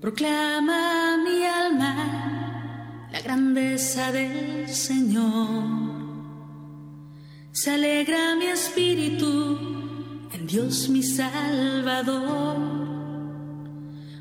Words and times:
Proclama 0.00 1.18
mi 1.22 1.44
alma 1.44 1.94
la 3.12 3.20
grandeza 3.20 4.10
del 4.10 4.66
Señor. 4.66 5.60
Se 7.52 7.72
alegra 7.72 8.34
mi 8.36 8.46
espíritu 8.46 9.58
en 10.32 10.46
Dios 10.46 10.88
mi 10.88 11.02
Salvador, 11.02 12.56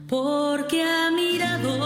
porque 0.05 0.83
ha 0.83 1.11
mirado 1.11 1.77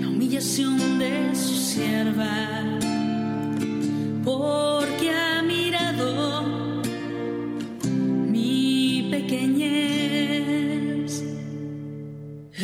la 0.00 0.08
humillación 0.08 0.98
de 0.98 1.34
su 1.34 1.54
sierva, 1.54 2.62
porque 4.24 4.93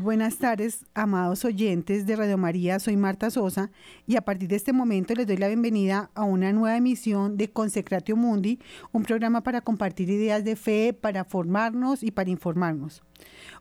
buenas 0.00 0.38
tardes, 0.38 0.86
amados 0.94 1.44
oyentes 1.44 2.06
de 2.06 2.16
Radio 2.16 2.38
María. 2.38 2.78
Soy 2.78 2.96
Marta 2.96 3.30
Sosa 3.30 3.70
y 4.06 4.16
a 4.16 4.22
partir 4.22 4.48
de 4.48 4.56
este 4.56 4.72
momento 4.72 5.14
les 5.14 5.26
doy 5.26 5.36
la 5.36 5.48
bienvenida 5.48 6.10
a 6.14 6.24
una 6.24 6.52
nueva 6.52 6.76
emisión 6.76 7.36
de 7.36 7.50
Consecratio 7.50 8.16
Mundi, 8.16 8.58
un 8.92 9.02
programa 9.02 9.42
para 9.42 9.60
compartir 9.60 10.08
ideas 10.08 10.42
de 10.42 10.56
fe, 10.56 10.94
para 10.98 11.24
formarnos 11.24 12.02
y 12.02 12.12
para 12.12 12.30
informarnos. 12.30 13.02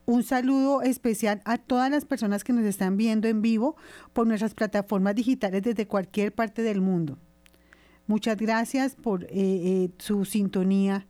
Un 0.05 0.23
saludo 0.23 0.81
especial 0.81 1.41
a 1.43 1.57
todas 1.57 1.91
las 1.91 2.05
personas 2.05 2.43
que 2.43 2.53
nos 2.53 2.65
están 2.65 2.95
viendo 2.95 3.27
en 3.27 3.41
vivo 3.41 3.75
por 4.13 4.25
nuestras 4.25 4.53
plataformas 4.53 5.15
digitales 5.15 5.61
desde 5.61 5.87
cualquier 5.87 6.33
parte 6.33 6.61
del 6.61 6.79
mundo. 6.79 7.17
Muchas 8.07 8.37
gracias 8.37 8.95
por 8.95 9.25
eh, 9.25 9.27
eh, 9.31 9.89
su 9.97 10.25
sintonía. 10.25 11.05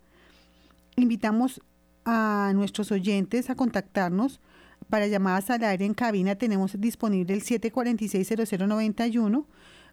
Invitamos 0.96 1.62
a 2.06 2.52
nuestros 2.56 2.92
oyentes 2.92 3.50
a 3.50 3.56
contactarnos 3.56 4.42
para 4.90 5.08
llamadas 5.08 5.50
al 5.50 5.64
aire 5.64 5.86
en 5.86 5.94
cabina. 5.94 6.36
Tenemos 6.36 6.78
disponible 6.80 7.34
el 7.34 7.42
746-0091 7.44 9.46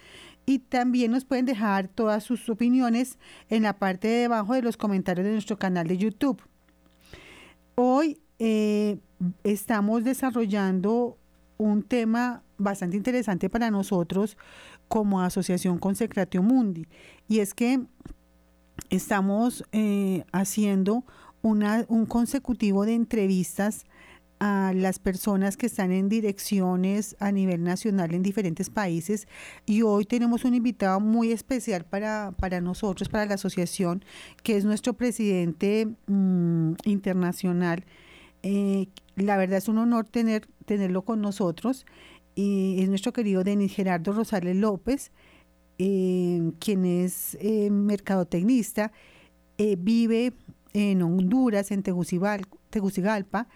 y 0.46 0.60
también 0.60 1.12
nos 1.12 1.24
pueden 1.24 1.44
dejar 1.44 1.88
todas 1.88 2.24
sus 2.24 2.48
opiniones 2.48 3.18
en 3.48 3.64
la 3.64 3.78
parte 3.78 4.08
de 4.08 4.22
debajo 4.22 4.54
de 4.54 4.62
los 4.62 4.76
comentarios 4.76 5.26
de 5.26 5.32
nuestro 5.32 5.58
canal 5.58 5.86
de 5.86 5.98
YouTube. 5.98 6.40
Hoy 7.74 8.20
eh, 8.38 8.98
estamos 9.44 10.04
desarrollando 10.04 11.18
un 11.58 11.82
tema 11.82 12.42
bastante 12.58 12.96
interesante 12.96 13.50
para 13.50 13.70
nosotros 13.70 14.38
como 14.88 15.20
Asociación 15.20 15.78
Consecratio 15.78 16.42
Mundi 16.42 16.86
y 17.28 17.40
es 17.40 17.54
que 17.54 17.80
estamos 18.90 19.64
eh, 19.72 20.24
haciendo 20.32 21.04
una, 21.42 21.84
un 21.88 22.06
consecutivo 22.06 22.84
de 22.84 22.94
entrevistas 22.94 23.84
a 24.44 24.72
las 24.74 24.98
personas 24.98 25.56
que 25.56 25.66
están 25.66 25.92
en 25.92 26.08
direcciones 26.08 27.14
a 27.20 27.30
nivel 27.30 27.62
nacional 27.62 28.12
en 28.12 28.24
diferentes 28.24 28.70
países 28.70 29.28
y 29.66 29.82
hoy 29.82 30.04
tenemos 30.04 30.44
un 30.44 30.54
invitado 30.54 30.98
muy 30.98 31.30
especial 31.30 31.84
para, 31.84 32.32
para 32.40 32.60
nosotros, 32.60 33.08
para 33.08 33.24
la 33.24 33.34
asociación, 33.34 34.04
que 34.42 34.56
es 34.56 34.64
nuestro 34.64 34.94
presidente 34.94 35.86
mm, 36.08 36.72
internacional. 36.86 37.84
Eh, 38.42 38.88
la 39.14 39.36
verdad 39.36 39.58
es 39.58 39.68
un 39.68 39.78
honor 39.78 40.08
tener, 40.08 40.48
tenerlo 40.64 41.02
con 41.02 41.20
nosotros 41.20 41.86
y 42.34 42.82
es 42.82 42.88
nuestro 42.88 43.12
querido 43.12 43.44
Denis 43.44 43.72
Gerardo 43.72 44.12
Rosales 44.12 44.56
López, 44.56 45.12
eh, 45.84 46.52
quien 46.60 46.84
es 46.84 47.36
eh, 47.40 47.68
mercadotecnista, 47.70 48.92
eh, 49.58 49.76
vive 49.76 50.32
en 50.72 51.02
Honduras, 51.02 51.72
en 51.72 51.82
Tegucigal- 51.82 52.46
Tegucigalpa, 52.70 53.48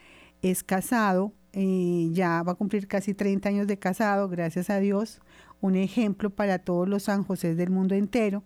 es 0.42 0.64
casado, 0.64 1.32
eh, 1.52 2.08
ya 2.12 2.42
va 2.42 2.52
a 2.52 2.54
cumplir 2.56 2.88
casi 2.88 3.14
30 3.14 3.48
años 3.48 3.66
de 3.68 3.78
casado, 3.78 4.28
gracias 4.28 4.70
a 4.70 4.80
Dios, 4.80 5.20
un 5.60 5.76
ejemplo 5.76 6.30
para 6.30 6.58
todos 6.58 6.88
los 6.88 7.04
San 7.04 7.22
José 7.22 7.54
del 7.54 7.70
mundo 7.70 7.94
entero, 7.94 8.42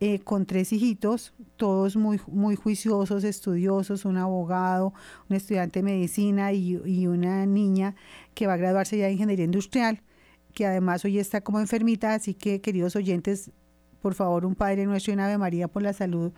eh, 0.00 0.20
con 0.20 0.46
tres 0.46 0.72
hijitos, 0.72 1.34
todos 1.56 1.96
muy, 1.96 2.18
muy 2.26 2.56
juiciosos, 2.56 3.22
estudiosos, 3.22 4.06
un 4.06 4.16
abogado, 4.16 4.94
un 5.28 5.36
estudiante 5.36 5.80
de 5.80 5.82
medicina 5.82 6.54
y 6.54 7.06
una 7.06 7.44
niña 7.44 7.94
que 8.34 8.46
va 8.46 8.54
a 8.54 8.56
graduarse 8.56 8.96
ya 8.96 9.06
de 9.06 9.12
ingeniería 9.12 9.44
industrial, 9.44 10.00
que 10.50 10.66
además 10.66 11.04
hoy 11.04 11.18
está 11.18 11.40
como 11.40 11.60
enfermita, 11.60 12.14
así 12.14 12.34
que 12.34 12.60
queridos 12.60 12.96
oyentes, 12.96 13.50
por 14.00 14.14
favor, 14.14 14.44
un 14.46 14.54
Padre 14.54 14.86
Nuestro 14.86 15.12
y 15.12 15.14
una 15.14 15.26
Ave 15.26 15.38
María 15.38 15.68
por 15.68 15.82
la 15.82 15.92
salud 15.92 16.32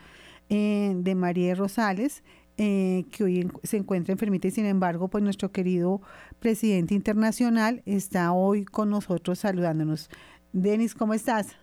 eh, 0.48 0.92
de 0.96 1.14
María 1.14 1.54
Rosales, 1.54 2.22
eh, 2.58 3.04
que 3.10 3.24
hoy 3.24 3.50
se 3.62 3.78
encuentra 3.78 4.12
enfermita 4.12 4.48
y 4.48 4.50
sin 4.50 4.66
embargo, 4.66 5.08
pues 5.08 5.24
nuestro 5.24 5.52
querido 5.52 6.02
presidente 6.38 6.94
internacional 6.94 7.82
está 7.86 8.32
hoy 8.32 8.64
con 8.64 8.90
nosotros 8.90 9.38
saludándonos. 9.38 10.10
Denis, 10.52 10.94
¿cómo 10.94 11.14
estás? 11.14 11.56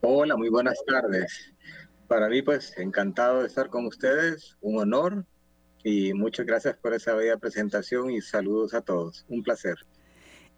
Hola, 0.00 0.36
muy 0.36 0.48
buenas 0.48 0.82
tardes. 0.86 1.52
Para 2.06 2.28
mí, 2.28 2.40
pues, 2.40 2.72
encantado 2.78 3.40
de 3.40 3.48
estar 3.48 3.68
con 3.68 3.84
ustedes, 3.84 4.56
un 4.62 4.78
honor 4.78 5.26
y 5.84 6.14
muchas 6.14 6.46
gracias 6.46 6.76
por 6.76 6.94
esa 6.94 7.14
bella 7.14 7.36
presentación 7.36 8.10
y 8.10 8.20
saludos 8.22 8.72
a 8.72 8.80
todos. 8.80 9.26
Un 9.28 9.42
placer. 9.42 9.76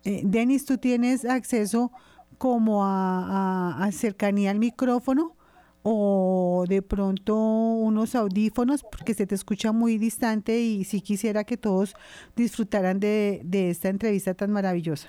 Eh, 0.04 0.22
Denis, 0.24 0.64
¿tú 0.64 0.78
tienes 0.78 1.24
acceso 1.24 1.92
como 2.38 2.84
a, 2.84 3.76
a- 3.80 3.84
a 3.84 3.92
cercanía 3.92 4.50
al 4.50 4.58
micrófono 4.58 5.36
o 5.82 6.66
de 6.68 6.82
pronto 6.82 7.36
unos 7.36 8.14
audífonos 8.14 8.84
porque 8.84 9.14
se 9.14 9.26
te 9.26 9.34
escucha 9.34 9.72
muy 9.72 9.98
distante 9.98 10.60
y 10.60 10.84
sí 10.84 11.00
quisiera 11.02 11.44
que 11.44 11.56
todos 11.56 11.96
disfrutaran 12.36 13.00
de, 13.00 13.40
de 13.44 13.70
esta 13.70 13.88
entrevista 13.88 14.34
tan 14.34 14.50
maravillosa? 14.52 15.08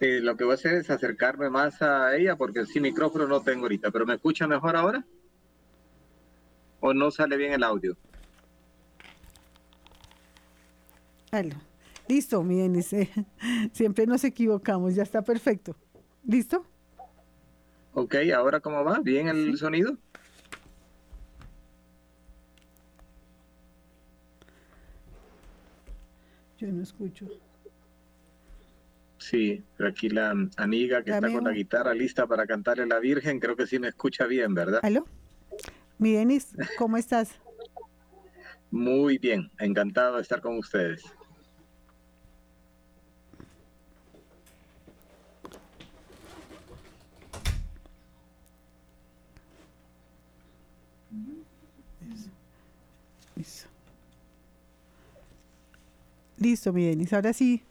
Lo 0.00 0.36
que 0.36 0.44
voy 0.44 0.52
a 0.52 0.54
hacer 0.54 0.74
es 0.74 0.88
acercarme 0.90 1.50
más 1.50 1.82
a 1.82 2.14
ella 2.16 2.36
porque 2.36 2.64
sin 2.66 2.82
micrófono 2.82 3.26
no 3.26 3.42
tengo 3.42 3.64
ahorita, 3.64 3.90
pero 3.90 4.06
¿me 4.06 4.14
escucha 4.14 4.46
mejor 4.46 4.76
ahora? 4.76 5.06
¿O 6.80 6.94
no 6.94 7.10
sale 7.10 7.36
bien 7.36 7.52
el 7.52 7.62
audio? 7.62 7.98
Aló. 11.30 11.65
Listo, 12.08 12.42
mi 12.42 12.56
Denis. 12.56 12.92
eh, 12.92 13.10
siempre 13.72 14.06
nos 14.06 14.24
equivocamos, 14.24 14.94
ya 14.94 15.02
está 15.02 15.22
perfecto. 15.22 15.76
¿Listo? 16.24 16.64
Ok, 17.94 18.14
¿ahora 18.34 18.60
cómo 18.60 18.84
va? 18.84 19.00
¿Bien 19.00 19.28
el 19.28 19.56
sonido? 19.56 19.96
Yo 26.58 26.68
no 26.68 26.82
escucho. 26.82 27.26
Sí, 29.18 29.62
pero 29.76 29.88
aquí 29.88 30.08
la 30.08 30.30
amiga 30.56 31.02
que 31.02 31.10
Dame 31.10 31.26
está 31.26 31.38
con 31.38 31.44
la 31.44 31.52
guitarra 31.52 31.94
lista 31.94 32.26
para 32.26 32.46
cantarle 32.46 32.84
a 32.84 32.86
la 32.86 32.98
Virgen, 32.98 33.40
creo 33.40 33.56
que 33.56 33.66
sí 33.66 33.78
me 33.78 33.88
escucha 33.88 34.26
bien, 34.26 34.54
¿verdad? 34.54 34.80
¿Aló? 34.82 35.06
Mi 35.98 36.12
Denis, 36.12 36.54
¿cómo 36.78 36.96
estás? 36.96 37.30
Muy 38.70 39.18
bien, 39.18 39.50
encantado 39.58 40.16
de 40.16 40.22
estar 40.22 40.40
con 40.40 40.58
ustedes. 40.58 41.02
Listo, 56.38 56.72
mi 56.72 56.84
Denis. 56.84 57.12
Ahora 57.12 57.32
sí 57.32 57.62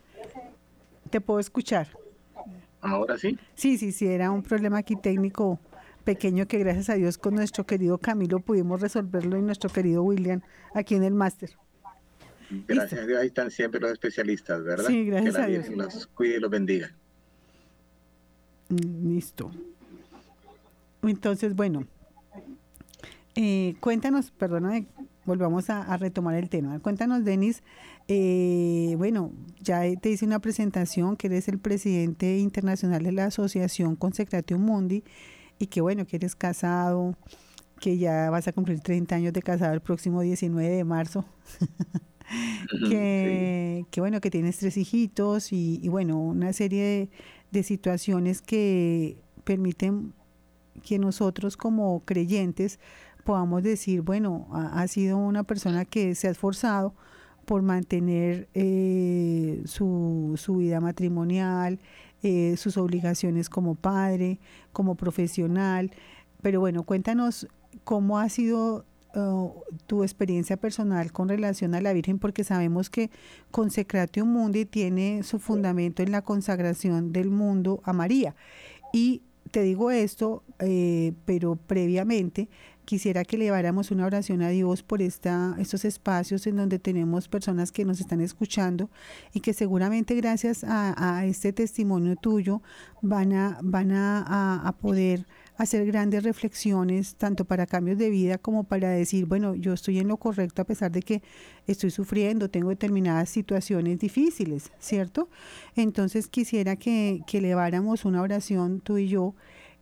te 1.10 1.22
puedo 1.22 1.40
escuchar. 1.40 1.88
¿Ahora 2.82 3.18
sí? 3.18 3.38
Sí, 3.56 3.78
sí, 3.78 3.92
sí, 3.92 4.08
era 4.08 4.32
un 4.32 4.44
problema 4.44 4.80
aquí 4.80 4.96
técnico 4.96 5.60
pequeño 6.04 6.48
que 6.48 6.60
gracias 6.60 6.90
a 6.90 6.94
Dios 6.94 7.18
con 7.18 7.34
nuestro 7.36 7.66
querido 7.66 7.98
Camilo 7.98 8.40
pudimos 8.40 8.80
resolverlo 8.80 9.38
y 9.38 9.42
nuestro 9.42 9.70
querido 9.70 10.04
William 10.04 10.42
aquí 10.74 10.96
en 10.96 11.04
el 11.04 11.14
máster. 11.14 11.52
Gracias 12.68 13.02
a 13.02 13.06
Dios, 13.06 13.20
ahí 13.20 13.28
están 13.28 13.50
siempre 13.50 13.80
los 13.80 13.92
especialistas, 13.92 14.64
¿verdad? 14.64 14.86
Sí, 14.86 15.06
gracias 15.06 15.34
que 15.34 15.40
la 15.40 15.46
a 15.46 15.50
Dios. 15.50 15.70
Los 15.70 16.08
cuide 16.08 16.38
y 16.38 16.40
los 16.40 16.52
bendiga. 16.52 16.92
Mm, 18.70 19.10
Listo. 19.10 19.52
Entonces, 21.02 21.56
bueno, 21.56 21.88
eh, 23.36 23.76
cuéntanos, 23.80 24.32
perdóname, 24.32 24.88
volvamos 25.26 25.70
a, 25.70 25.82
a 25.82 25.98
retomar 25.98 26.36
el 26.36 26.50
tema. 26.50 26.80
Cuéntanos, 26.80 27.24
Denis, 27.24 27.64
eh, 28.08 28.94
bueno, 28.98 29.32
ya 29.60 29.82
te 30.00 30.10
hice 30.10 30.26
una 30.26 30.40
presentación 30.40 31.18
que 31.18 31.28
eres 31.28 31.48
el 31.48 31.60
presidente 31.60 32.38
internacional 32.38 33.04
de 33.04 33.12
la 33.12 33.26
Asociación 33.26 33.96
Consecratio 33.96 34.60
Mundi 34.60 35.04
y 35.60 35.68
que 35.68 35.82
bueno, 35.82 36.06
que 36.06 36.18
eres 36.18 36.36
casado, 36.36 37.16
que 37.80 37.98
ya 37.98 38.30
vas 38.30 38.48
a 38.48 38.54
cumplir 38.54 38.80
30 38.80 39.16
años 39.16 39.34
de 39.34 39.42
casado 39.42 39.74
el 39.74 39.82
próximo 39.82 40.22
19 40.22 40.70
de 40.70 40.84
marzo. 40.84 41.26
que, 42.90 43.86
que 43.92 44.02
bueno, 44.02 44.22
que 44.22 44.32
tienes 44.32 44.58
tres 44.58 44.78
hijitos 44.78 45.52
y, 45.52 45.80
y 45.82 45.90
bueno, 45.90 46.20
una 46.20 46.54
serie 46.54 46.84
de, 46.84 47.10
de 47.52 47.64
situaciones 47.64 48.42
que 48.42 49.18
permiten 49.44 50.14
que 50.84 51.00
nosotros 51.00 51.58
como 51.58 52.02
creyentes 52.06 52.80
podamos 53.26 53.64
decir, 53.64 54.02
bueno, 54.02 54.48
ha, 54.52 54.88
sido 54.88 55.18
una 55.18 55.44
persona 55.44 55.84
que 55.84 56.16
se 56.16 56.28
ha 56.28 56.32
esforzado 56.32 56.94
por 57.46 57.64
mantener 57.64 58.48
eh, 58.54 59.62
su, 59.66 60.36
su 60.38 60.58
vida 60.58 60.80
matrimonial, 60.80 61.80
eh, 62.24 62.56
sus 62.56 62.78
obligaciones 62.78 63.50
como 63.50 63.76
padre, 63.76 64.40
como 64.72 64.96
profesional. 64.96 65.92
Pero 66.42 66.60
bueno, 66.60 66.84
cuéntanos 66.84 67.48
cómo 67.84 68.20
ha 68.20 68.30
sido 68.30 68.86
uh, 69.16 69.52
tu 69.88 70.04
experiencia 70.04 70.56
personal 70.58 71.12
con 71.12 71.28
relación 71.28 71.74
a 71.74 71.82
la 71.82 71.94
Virgen, 71.94 72.20
porque 72.20 72.44
sabemos 72.44 72.90
que 72.92 73.10
Consecratio 73.52 74.26
Mundi 74.26 74.66
tiene 74.66 75.24
su 75.24 75.40
fundamento 75.40 76.04
en 76.04 76.12
la 76.12 76.22
consagración 76.22 77.12
del 77.12 77.32
mundo 77.32 77.82
a 77.84 77.92
María. 77.92 78.36
Y 78.94 79.24
te 79.52 79.62
digo 79.62 79.92
esto, 79.92 80.44
eh, 80.60 81.14
pero 81.26 81.56
previamente 81.56 82.50
quisiera 82.86 83.26
que 83.26 83.36
eleváramos 83.36 83.92
una 83.92 84.06
oración 84.06 84.42
a 84.42 84.50
Dios 84.50 84.84
por 84.84 85.02
esta, 85.02 85.56
estos 85.60 85.86
espacios 85.86 86.48
en 86.48 86.56
donde 86.56 86.80
tenemos 86.80 87.28
personas 87.28 87.72
que 87.72 87.86
nos 87.86 88.00
están 88.00 88.22
escuchando 88.22 88.90
y 89.34 89.42
que 89.42 89.54
seguramente 89.54 90.16
gracias 90.16 90.64
a, 90.64 91.26
este 91.26 91.52
testimonio 91.52 92.16
tuyo 92.16 92.62
van 93.02 93.34
a, 93.34 93.60
van 93.62 93.92
a, 93.92 94.24
a, 94.26 94.68
a 94.68 94.72
poder 94.78 95.26
hacer 95.58 95.86
grandes 95.86 96.24
reflexiones, 96.24 97.16
tanto 97.16 97.46
para 97.46 97.66
cambios 97.66 97.98
de 97.98 98.10
vida 98.10 98.38
como 98.38 98.66
para 98.66 98.90
decir, 98.90 99.26
bueno, 99.26 99.56
yo 99.56 99.74
estoy 99.74 100.00
en 100.00 100.08
lo 100.08 100.18
correcto 100.18 100.62
a 100.62 100.66
pesar 100.66 100.92
de 100.92 101.02
que 101.02 101.22
estoy 101.68 101.92
sufriendo, 101.92 102.50
tengo 102.50 102.70
determinadas 102.70 103.30
situaciones 103.30 104.00
difíciles, 104.00 104.72
¿cierto? 104.80 105.30
Entonces 105.76 106.28
quisiera 106.28 106.76
que, 106.76 107.22
que 107.26 107.38
eleváramos 107.38 108.06
una 108.06 108.22
oración 108.22 108.82
tú 108.82 108.98
y 108.98 109.08
yo, 109.08 109.34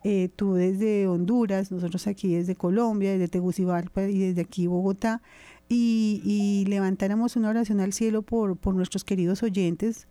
eh, 0.04 0.28
tú 0.36 0.54
desde 0.54 1.08
Honduras, 1.08 1.72
nosotros 1.72 2.06
aquí 2.06 2.34
desde 2.34 2.54
Colombia, 2.54 3.12
desde 3.12 3.28
Tegucigalpa 3.28 4.02
y 4.02 4.18
desde 4.18 4.42
aquí 4.42 4.66
Bogotá, 4.66 5.22
y, 5.68 6.20
y 6.24 6.66
levantáramos 6.68 7.36
una 7.36 7.48
oración 7.48 7.80
al 7.80 7.94
cielo 7.94 8.20
por, 8.22 8.56
por 8.58 8.74
nuestros 8.74 9.02
queridos 9.02 9.42
oyentes 9.42 10.06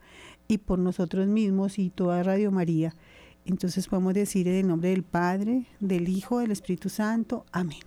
y 0.48 0.58
por 0.58 0.80
nosotros 0.80 1.28
mismos 1.28 1.78
y 1.78 1.92
toda 1.92 2.24
Radio 2.24 2.52
María. 2.52 2.96
Entonces 3.46 3.88
podemos 3.88 4.16
decir 4.16 4.48
en 4.48 4.56
el 4.56 4.68
nombre 4.68 4.90
del 4.90 5.04
Padre, 5.04 5.68
del 5.80 6.10
Hijo, 6.10 6.40
del 6.40 6.52
Espíritu 6.52 6.90
Santo. 6.90 7.46
Amén. 7.52 7.82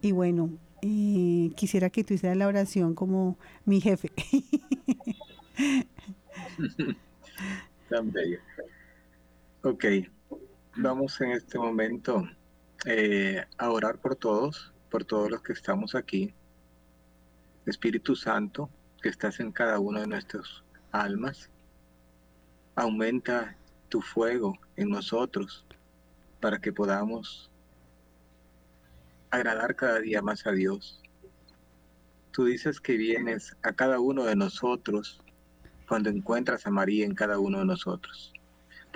Y 0.00 0.12
bueno, 0.12 0.50
eh, 0.82 1.50
quisiera 1.56 1.90
que 1.90 2.04
tú 2.04 2.14
hicieras 2.14 2.38
la 2.38 2.46
oración 2.46 2.94
como 2.94 3.36
mi 3.64 3.80
jefe. 3.80 4.10
Tan 7.90 8.12
bello. 8.12 8.38
Ok, 9.62 9.84
vamos 10.80 11.20
en 11.20 11.32
este 11.32 11.58
momento 11.58 12.24
eh, 12.86 13.44
a 13.58 13.70
orar 13.70 13.98
por 13.98 14.14
todos, 14.14 14.72
por 14.90 15.04
todos 15.04 15.28
los 15.28 15.42
que 15.42 15.52
estamos 15.52 15.96
aquí. 15.96 16.32
Espíritu 17.66 18.14
Santo, 18.14 18.70
que 19.02 19.08
estás 19.08 19.40
en 19.40 19.50
cada 19.50 19.80
uno 19.80 20.00
de 20.00 20.06
nuestras 20.06 20.62
almas, 20.92 21.50
aumenta 22.76 23.56
tu 23.88 24.00
fuego 24.00 24.56
en 24.76 24.90
nosotros 24.90 25.66
para 26.40 26.60
que 26.60 26.72
podamos 26.72 27.50
agradar 29.30 29.74
cada 29.74 29.98
día 29.98 30.22
más 30.22 30.46
a 30.46 30.52
Dios. 30.52 31.02
Tú 32.30 32.44
dices 32.44 32.80
que 32.80 32.96
vienes 32.96 33.56
a 33.62 33.72
cada 33.72 33.98
uno 33.98 34.22
de 34.24 34.36
nosotros 34.36 35.20
cuando 35.88 36.08
encuentras 36.08 36.68
a 36.68 36.70
María 36.70 37.04
en 37.04 37.16
cada 37.16 37.40
uno 37.40 37.58
de 37.58 37.64
nosotros. 37.64 38.32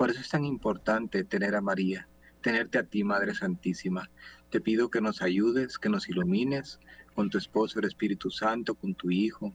Por 0.02 0.10
eso 0.10 0.20
es 0.20 0.30
tan 0.30 0.44
importante 0.44 1.22
tener 1.22 1.54
a 1.54 1.60
María, 1.60 2.08
tenerte 2.40 2.76
a 2.76 2.82
ti, 2.82 3.04
Madre 3.04 3.36
Santísima. 3.36 4.10
Te 4.50 4.60
pido 4.60 4.90
que 4.90 5.00
nos 5.00 5.22
ayudes, 5.22 5.78
que 5.78 5.88
nos 5.88 6.08
ilumines 6.08 6.80
con 7.14 7.30
tu 7.30 7.38
esposo, 7.38 7.78
el 7.78 7.84
Espíritu 7.84 8.28
Santo, 8.28 8.74
con 8.74 8.96
tu 8.96 9.12
Hijo 9.12 9.54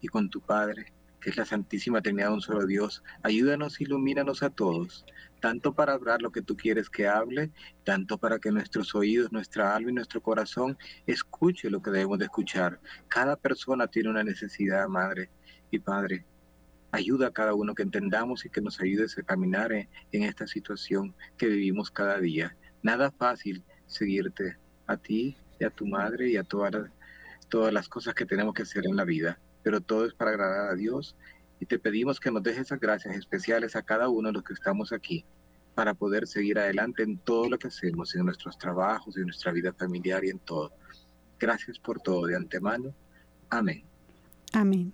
y 0.00 0.06
con 0.06 0.30
tu 0.30 0.40
Padre, 0.40 0.92
que 1.20 1.30
es 1.30 1.36
la 1.36 1.44
Santísima 1.44 2.00
Trinidad 2.02 2.28
de 2.28 2.34
un 2.34 2.40
solo 2.40 2.66
Dios. 2.66 3.02
Ayúdanos, 3.24 3.80
ilumínanos 3.80 4.44
a 4.44 4.50
todos, 4.50 5.04
tanto 5.40 5.74
para 5.74 5.94
hablar 5.94 6.22
lo 6.22 6.30
que 6.30 6.42
tú 6.42 6.56
quieres 6.56 6.88
que 6.88 7.08
hable, 7.08 7.50
tanto 7.82 8.16
para 8.16 8.38
que 8.38 8.52
nuestros 8.52 8.94
oídos, 8.94 9.32
nuestra 9.32 9.74
alma 9.74 9.90
y 9.90 9.94
nuestro 9.94 10.22
corazón 10.22 10.78
escuche 11.08 11.68
lo 11.68 11.82
que 11.82 11.90
debemos 11.90 12.20
de 12.20 12.26
escuchar. 12.26 12.78
Cada 13.08 13.34
persona 13.34 13.88
tiene 13.88 14.10
una 14.10 14.22
necesidad, 14.22 14.86
Madre 14.86 15.30
y 15.72 15.80
Padre. 15.80 16.26
Ayuda 16.92 17.28
a 17.28 17.32
cada 17.32 17.54
uno 17.54 17.74
que 17.74 17.82
entendamos 17.82 18.44
y 18.44 18.50
que 18.50 18.60
nos 18.60 18.80
ayudes 18.80 19.16
a 19.18 19.22
caminar 19.22 19.72
en, 19.72 19.88
en 20.12 20.22
esta 20.24 20.46
situación 20.46 21.14
que 21.36 21.46
vivimos 21.46 21.90
cada 21.90 22.18
día. 22.18 22.56
Nada 22.82 23.10
fácil 23.10 23.62
seguirte 23.86 24.56
a 24.86 24.96
ti 24.96 25.36
y 25.58 25.64
a 25.64 25.70
tu 25.70 25.86
madre 25.86 26.30
y 26.30 26.36
a 26.36 26.44
todas 26.44 26.72
las, 26.72 26.90
todas 27.48 27.72
las 27.72 27.88
cosas 27.88 28.14
que 28.14 28.26
tenemos 28.26 28.54
que 28.54 28.62
hacer 28.62 28.86
en 28.86 28.96
la 28.96 29.04
vida, 29.04 29.38
pero 29.62 29.80
todo 29.80 30.06
es 30.06 30.14
para 30.14 30.30
agradar 30.30 30.70
a 30.70 30.74
Dios 30.74 31.16
y 31.60 31.66
te 31.66 31.78
pedimos 31.78 32.18
que 32.18 32.30
nos 32.30 32.42
dejes 32.42 32.62
esas 32.62 32.80
gracias 32.80 33.14
especiales 33.16 33.76
a 33.76 33.82
cada 33.82 34.08
uno 34.08 34.28
de 34.28 34.32
los 34.32 34.42
que 34.42 34.54
estamos 34.54 34.92
aquí 34.92 35.24
para 35.74 35.94
poder 35.94 36.26
seguir 36.26 36.58
adelante 36.58 37.02
en 37.02 37.18
todo 37.18 37.48
lo 37.48 37.58
que 37.58 37.68
hacemos, 37.68 38.14
en 38.14 38.24
nuestros 38.24 38.58
trabajos, 38.58 39.16
en 39.16 39.24
nuestra 39.24 39.52
vida 39.52 39.72
familiar 39.72 40.24
y 40.24 40.30
en 40.30 40.38
todo. 40.38 40.72
Gracias 41.38 41.78
por 41.78 42.00
todo 42.00 42.26
de 42.26 42.36
antemano. 42.36 42.94
Amén. 43.50 43.84
Amén. 44.52 44.92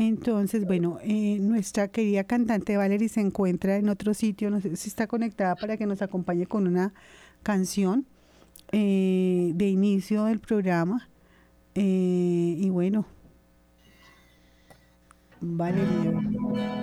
Entonces, 0.00 0.64
bueno, 0.64 0.98
eh, 1.02 1.36
nuestra 1.40 1.88
querida 1.88 2.24
cantante 2.24 2.74
Valerie 2.78 3.10
se 3.10 3.20
encuentra 3.20 3.76
en 3.76 3.90
otro 3.90 4.14
sitio, 4.14 4.48
no 4.48 4.58
sé 4.58 4.74
si 4.76 4.88
está 4.88 5.06
conectada 5.06 5.56
para 5.56 5.76
que 5.76 5.84
nos 5.84 6.00
acompañe 6.00 6.46
con 6.46 6.66
una 6.66 6.94
canción 7.42 8.06
eh, 8.72 9.52
de 9.54 9.68
inicio 9.68 10.24
del 10.24 10.40
programa. 10.40 11.06
Eh, 11.74 12.54
y 12.56 12.70
bueno, 12.70 13.04
Valerie. 15.42 16.79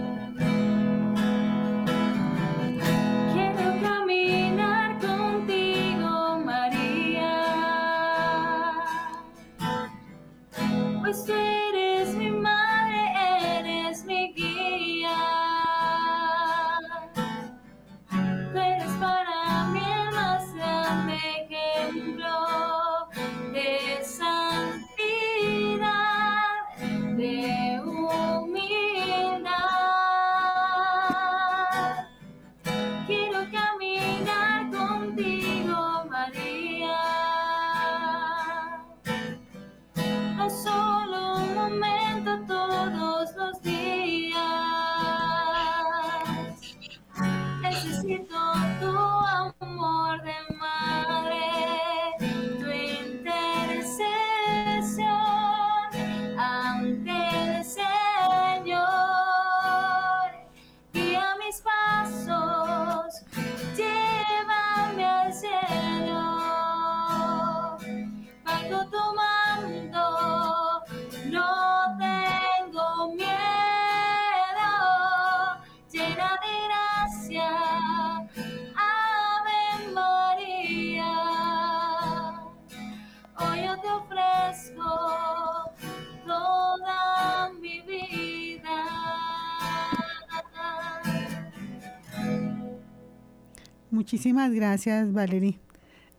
Muchísimas 94.08 94.54
gracias, 94.54 95.12
Valerie. 95.12 95.60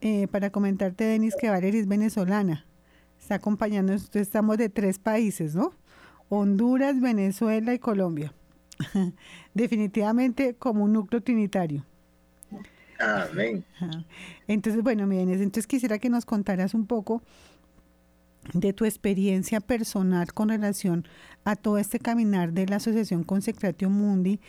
Eh, 0.02 0.28
para 0.28 0.50
comentarte, 0.50 1.04
Denis, 1.04 1.35
que 1.35 1.49
Valerie 1.49 1.80
es 1.80 1.88
venezolana. 1.88 2.66
Está 3.18 3.37
acompañando, 3.37 3.95
estamos 3.95 4.59
de 4.59 4.68
tres 4.68 4.99
países, 4.99 5.54
¿no? 5.54 5.73
Honduras, 6.28 7.00
Venezuela 7.00 7.73
y 7.73 7.78
Colombia. 7.78 8.35
Definitivamente 9.54 10.52
como 10.52 10.85
un 10.85 10.92
núcleo 10.92 11.23
trinitario. 11.23 11.87
Amén. 12.99 13.64
Entonces, 14.47 14.83
bueno, 14.83 15.07
miren, 15.07 15.30
entonces 15.30 15.66
quisiera 15.66 15.99
que 15.99 16.11
nos 16.11 16.26
contaras 16.26 16.75
un 16.75 16.87
poco 16.87 17.23
de 18.52 18.75
tu 18.75 18.85
experiencia 18.85 19.61
personal 19.61 20.35
con 20.35 20.50
relación 20.50 21.09
a 21.45 21.57
todo 21.57 21.78
este 21.78 21.99
caminar 21.99 22.52
de 22.52 22.66
la 22.66 22.76
Asociación 22.76 23.25
Consecratio 23.25 23.88
Mundi 23.88 24.40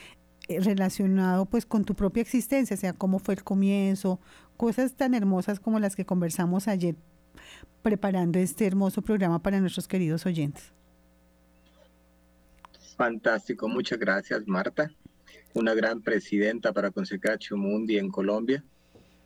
relacionado 0.50 1.46
pues 1.46 1.66
con 1.66 1.86
tu 1.86 1.96
propia 1.96 2.22
existencia, 2.22 2.74
o 2.76 2.78
sea, 2.78 2.94
cómo 2.94 3.20
fue 3.20 3.36
el 3.36 3.44
comienzo, 3.44 4.20
cosas 4.58 4.96
tan 4.96 5.14
hermosas 5.14 5.60
como 5.60 5.80
las 5.80 5.96
que 5.96 6.06
conversamos 6.06 6.68
ayer 6.68 6.96
preparando 7.82 8.40
este 8.40 8.66
hermoso 8.66 9.02
programa 9.02 9.42
para 9.42 9.60
nuestros 9.60 9.88
queridos 9.88 10.26
oyentes. 10.26 10.74
Fantástico, 12.98 13.70
muchas 13.70 13.98
gracias 13.98 14.46
Marta, 14.48 14.92
una 15.54 15.74
gran 15.74 16.02
presidenta 16.02 16.74
para 16.74 16.92
Consecratio 16.92 17.56
Mundi 17.56 17.98
en 17.98 18.10
Colombia, 18.10 18.64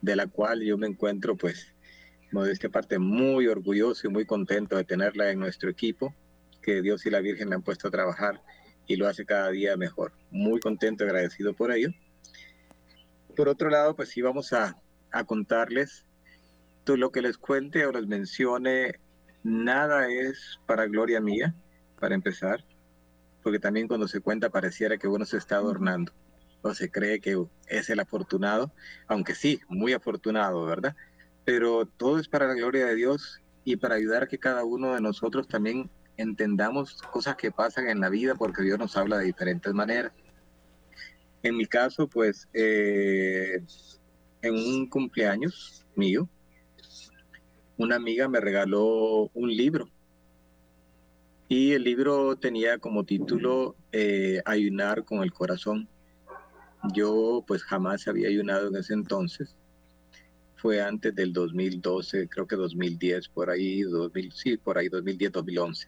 de 0.00 0.14
la 0.14 0.26
cual 0.26 0.62
yo 0.62 0.78
me 0.78 0.86
encuentro 0.86 1.36
pues 1.36 1.74
modestia 2.30 2.68
parte 2.68 2.98
muy 2.98 3.46
orgulloso 3.48 4.06
y 4.06 4.10
muy 4.10 4.26
contento 4.26 4.76
de 4.76 4.84
tenerla 4.84 5.30
en 5.30 5.40
nuestro 5.40 5.70
equipo, 5.70 6.14
que 6.62 6.82
Dios 6.82 7.06
y 7.06 7.10
la 7.10 7.20
Virgen 7.20 7.50
la 7.50 7.56
han 7.56 7.62
puesto 7.62 7.88
a 7.88 7.90
trabajar 7.90 8.40
y 8.86 8.96
lo 8.96 9.08
hace 9.08 9.24
cada 9.24 9.50
día 9.50 9.76
mejor. 9.76 10.12
Muy 10.30 10.60
contento 10.60 11.04
y 11.04 11.08
agradecido 11.08 11.54
por 11.54 11.72
ello. 11.72 11.90
Por 13.36 13.48
otro 13.48 13.70
lado, 13.70 13.96
pues 13.96 14.10
sí 14.10 14.22
vamos 14.22 14.52
a, 14.52 14.76
a 15.10 15.24
contarles 15.24 16.06
todo 16.84 16.96
lo 16.96 17.10
que 17.10 17.22
les 17.22 17.38
cuente 17.38 17.86
o 17.86 17.92
les 17.92 18.06
mencione, 18.06 19.00
nada 19.42 20.08
es 20.08 20.60
para 20.66 20.86
gloria 20.86 21.20
mía, 21.20 21.54
para 21.98 22.14
empezar, 22.14 22.64
porque 23.42 23.58
también 23.58 23.88
cuando 23.88 24.06
se 24.06 24.20
cuenta 24.20 24.50
pareciera 24.50 24.98
que 24.98 25.08
uno 25.08 25.24
se 25.24 25.38
está 25.38 25.56
adornando 25.56 26.12
o 26.62 26.74
se 26.74 26.90
cree 26.90 27.20
que 27.20 27.42
es 27.68 27.90
el 27.90 28.00
afortunado, 28.00 28.72
aunque 29.08 29.34
sí, 29.34 29.60
muy 29.68 29.92
afortunado, 29.92 30.64
¿verdad? 30.66 30.94
pero 31.44 31.86
todo 31.86 32.18
es 32.18 32.28
para 32.28 32.48
la 32.48 32.54
gloria 32.54 32.86
de 32.86 32.94
Dios 32.94 33.40
y 33.64 33.76
para 33.76 33.96
ayudar 33.96 34.24
a 34.24 34.26
que 34.26 34.38
cada 34.38 34.64
uno 34.64 34.94
de 34.94 35.00
nosotros 35.00 35.46
también 35.46 35.90
entendamos 36.16 37.02
cosas 37.02 37.36
que 37.36 37.50
pasan 37.50 37.88
en 37.88 38.00
la 38.00 38.08
vida 38.08 38.34
porque 38.34 38.62
Dios 38.62 38.78
nos 38.78 38.96
habla 38.96 39.18
de 39.18 39.26
diferentes 39.26 39.72
maneras. 39.72 40.12
En 41.42 41.56
mi 41.56 41.66
caso, 41.66 42.08
pues, 42.08 42.48
eh, 42.54 43.62
en 44.42 44.54
un 44.54 44.88
cumpleaños 44.88 45.84
mío, 45.94 46.28
una 47.76 47.96
amiga 47.96 48.28
me 48.28 48.40
regaló 48.40 49.30
un 49.34 49.54
libro 49.54 49.88
y 51.48 51.72
el 51.72 51.84
libro 51.84 52.36
tenía 52.36 52.78
como 52.78 53.04
título 53.04 53.76
eh, 53.92 54.40
Ayunar 54.44 55.04
con 55.04 55.22
el 55.22 55.32
corazón. 55.32 55.88
Yo 56.92 57.44
pues 57.46 57.62
jamás 57.62 58.08
había 58.08 58.28
ayunado 58.28 58.68
en 58.68 58.76
ese 58.76 58.94
entonces 58.94 59.56
fue 60.64 60.80
antes 60.80 61.14
del 61.14 61.30
2012, 61.34 62.26
creo 62.26 62.46
que 62.46 62.56
2010, 62.56 63.28
por 63.28 63.50
ahí, 63.50 63.82
2000, 63.82 64.32
sí, 64.32 64.56
por 64.56 64.78
ahí 64.78 64.88
2010, 64.88 65.30
2011. 65.32 65.86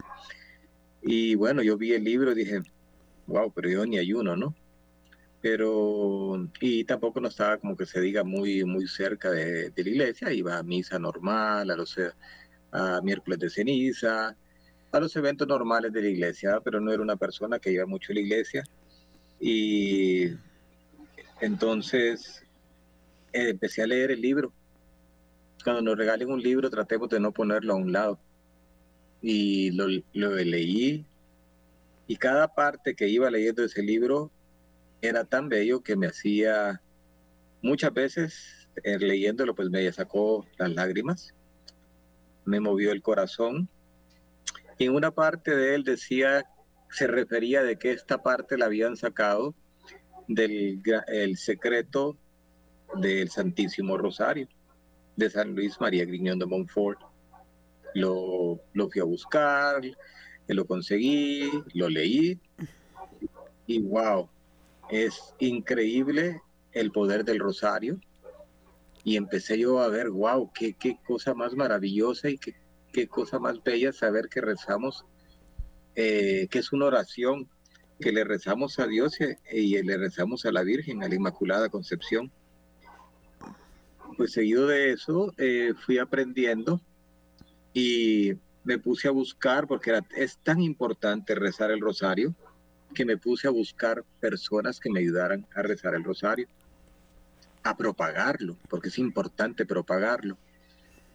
Y 1.00 1.35
bueno, 1.35 1.62
yo 1.62 1.78
vi 1.78 1.95
el 1.95 2.04
libro 2.04 2.33
y 2.33 2.35
dije, 2.35 2.61
wow, 3.26 3.50
pero 3.50 3.71
yo 3.71 3.87
ni 3.87 3.97
ayuno, 3.97 4.37
¿no? 4.37 4.54
Pero, 5.40 6.47
y 6.61 6.85
tampoco 6.85 7.23
no 7.23 7.28
estaba 7.28 7.56
como 7.56 7.75
que 7.75 7.87
se 7.87 8.02
diga 8.02 8.23
muy, 8.23 8.64
muy 8.66 8.87
cerca 8.87 9.30
de, 9.30 9.73
la 9.75 9.88
iglesia, 9.88 10.30
iba 10.30 10.59
a 10.59 10.62
misa 10.62 10.99
normal, 10.99 11.71
a 11.71 11.75
los 11.75 11.97
a 12.71 13.00
miércoles 13.02 13.38
de 13.38 13.49
ceniza, 13.49 14.37
a 14.92 15.00
los 15.00 15.16
eventos 15.16 15.49
normales 15.49 15.90
de 15.90 16.02
la 16.02 16.09
iglesia, 16.09 16.61
pero 16.62 16.83
no 16.83 16.92
era 16.92 17.02
una 17.02 17.16
persona 17.16 17.59
que 17.59 17.73
iba 17.73 17.87
mucho 17.87 18.12
a 18.12 18.14
la 18.16 18.21
iglesia. 18.21 18.62
Y 19.40 20.33
entonces 21.40 22.45
eh, 23.33 23.49
empecé 23.49 23.80
a 23.80 23.87
leer 23.87 24.11
el 24.11 24.21
libro 24.21 24.52
cuando 25.62 25.82
nos 25.82 25.98
regalen 25.98 26.30
un 26.30 26.40
libro 26.40 26.70
tratemos 26.70 27.08
de 27.08 27.20
no 27.20 27.32
ponerlo 27.32 27.75
a 27.75 27.76
un 27.76 27.92
lado. 27.92 28.18
Y 29.22 29.70
lo, 29.72 29.88
leí 30.14 31.04
y 32.06 32.16
cada 32.16 32.54
parte 32.54 32.94
que 32.94 33.08
iba 33.08 33.30
leyendo 33.30 33.64
ese 33.64 33.82
libro 33.82 34.30
era 35.00 35.25
tan 35.25 35.48
bello 35.48 35.82
que 35.82 35.96
me 35.96 36.06
hacía 36.06 36.80
muchas 37.62 37.92
veces 37.92 38.68
eh, 38.84 38.98
leyéndolo 38.98 39.54
pues 39.54 39.70
me 39.70 39.90
sacó 39.90 40.46
las 40.58 40.70
lágrimas, 40.70 41.34
me 42.44 42.60
movió 42.60 42.92
el 42.92 43.02
corazón. 43.02 43.68
Y 44.78 44.84
en 44.84 44.94
una 44.94 45.10
parte 45.10 45.56
de 45.56 45.75
él 45.75 45.82
decía, 45.82 46.44
se 46.90 47.06
refería 47.06 47.62
de 47.62 47.76
que 47.76 47.90
esta 47.90 48.22
parte 48.22 48.58
la 48.58 48.66
habían 48.66 48.96
sacado 48.96 49.54
del 50.28 50.82
el 51.08 51.36
secreto 51.38 52.16
del 53.00 53.30
Santísimo 53.30 53.96
Rosario 53.96 54.48
de 55.16 55.30
San 55.30 55.54
Luis 55.54 55.80
María 55.80 56.04
Griñón 56.04 56.38
de 56.38 56.46
Montfort. 56.46 57.00
Lo, 57.94 58.61
lo 58.75 58.90
fui 58.90 59.00
a 59.00 59.04
buscar, 59.04 59.80
lo 60.46 60.66
conseguí, 60.66 61.50
lo 61.75 61.88
leí 61.88 62.38
y 63.66 63.80
wow, 63.80 64.28
es 64.90 65.35
increíble 65.38 66.40
el 66.73 66.92
poder 66.92 67.25
del 67.25 67.40
rosario. 67.40 68.00
Y 69.02 69.16
empecé 69.16 69.58
yo 69.58 69.80
a 69.80 69.88
ver, 69.88 70.11
wow, 70.11 70.50
qué, 70.52 70.75
qué 70.75 70.99
cosa 71.06 71.35
más 71.35 71.54
maravillosa 71.54 72.28
y 72.28 72.38
qué, 72.38 72.54
qué 72.92 73.06
cosa 73.06 73.38
más 73.38 73.62
bella 73.62 73.92
saber 73.92 74.28
que 74.28 74.40
rezamos, 74.40 75.04
eh, 75.94 76.49
que 76.50 76.58
es 76.58 76.73
una 76.73 76.87
oración 76.87 77.49
que 78.00 78.12
le 78.12 78.25
rezamos 78.25 78.78
a 78.78 78.87
Dios 78.87 79.16
y, 79.20 79.76
y 79.76 79.82
le 79.82 79.96
rezamos 79.96 80.44
a 80.44 80.52
la 80.52 80.62
Virgen, 80.62 81.02
a 81.02 81.08
la 81.08 81.14
Inmaculada 81.14 81.68
Concepción 81.68 82.32
pues 84.16 84.32
seguido 84.32 84.66
de 84.66 84.92
eso 84.92 85.32
eh, 85.37 85.75
fui 85.85 85.99
aprendiendo 85.99 86.80
y 87.73 88.32
me 88.64 88.78
puse 88.78 89.08
a 89.08 89.12
buscar, 89.12 89.66
porque 89.66 89.90
era, 89.90 90.04
es 90.16 90.38
tan 90.38 90.61
importante 90.61 91.35
rezar 91.35 91.70
el 91.70 91.80
rosario, 91.80 92.35
que 92.94 93.04
me 93.04 93.16
puse 93.16 93.46
a 93.46 93.50
buscar 93.50 94.04
personas 94.20 94.80
que 94.80 94.90
me 94.90 95.00
ayudaran 95.00 95.46
a 95.54 95.62
rezar 95.62 95.94
el 95.94 96.02
rosario, 96.02 96.49
a 97.62 97.76
propagarlo, 97.76 98.56
porque 98.68 98.88
es 98.88 98.99
importante 98.99 99.66
propagarlo. 99.66 100.38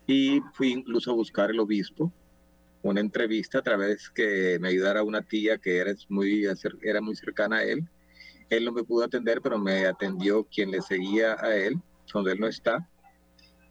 Y 0.06 0.42
fui 0.54 0.72
incluso 0.72 1.12
a 1.12 1.16
buscar 1.16 1.50
el 1.50 1.60
obispo, 1.60 2.12
una 2.84 3.00
entrevista 3.00 3.60
a 3.60 3.64
través 3.64 4.10
que 4.10 4.58
me 4.60 4.70
ayudara 4.70 5.04
una 5.04 5.22
tía 5.22 5.58
que 5.58 5.78
era 5.78 5.94
muy, 6.10 6.46
era 6.84 7.02
muy 7.02 7.16
cercana 7.16 7.58
a 7.58 7.64
él. 7.64 7.88
Él 8.50 8.66
no 8.66 8.72
me 8.72 8.84
pudo 8.84 9.06
atender, 9.06 9.42
pero 9.42 9.58
me 9.58 9.86
atendió 9.86 10.44
quien 10.44 10.72
le 10.72 10.82
seguía 10.82 11.36
a 11.40 11.56
él, 11.56 11.82
donde 12.20 12.34
él 12.34 12.40
no 12.40 12.48
está 12.48 12.88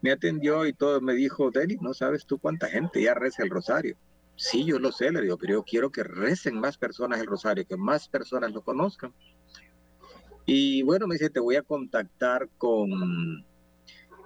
me 0.02 0.12
atendió 0.12 0.66
y 0.66 0.72
todo 0.72 1.00
me 1.00 1.14
dijo, 1.14 1.50
Deli, 1.50 1.76
no 1.80 1.94
sabes 1.94 2.24
tú 2.26 2.38
cuánta 2.38 2.68
gente 2.68 3.02
ya 3.02 3.14
reza 3.14 3.42
el 3.42 3.50
rosario. 3.50 3.96
Sí, 4.36 4.64
yo 4.64 4.78
lo 4.78 4.92
sé, 4.92 5.10
le 5.10 5.20
digo, 5.20 5.36
pero 5.36 5.54
yo 5.54 5.62
quiero 5.62 5.90
que 5.90 6.02
recen 6.02 6.58
más 6.58 6.78
personas 6.78 7.20
el 7.20 7.26
rosario, 7.26 7.66
que 7.66 7.76
más 7.76 8.08
personas 8.08 8.52
lo 8.52 8.62
conozcan. 8.62 9.12
Y 10.46 10.82
bueno, 10.82 11.06
me 11.06 11.16
dice, 11.16 11.28
te 11.28 11.40
voy 11.40 11.56
a 11.56 11.62
contactar 11.62 12.48
con, 12.56 13.44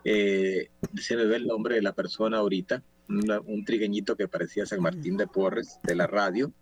eh, 0.04 0.68
se 0.94 1.16
me 1.16 1.24
ve 1.24 1.36
el 1.36 1.46
nombre 1.46 1.74
de 1.74 1.82
la 1.82 1.92
persona 1.92 2.38
ahorita, 2.38 2.82
un 3.08 3.64
trigueñito 3.64 4.16
que 4.16 4.28
parecía 4.28 4.64
San 4.64 4.80
Martín 4.80 5.16
de 5.16 5.26
Porres, 5.26 5.80
de 5.82 5.96
la 5.96 6.06
radio. 6.06 6.52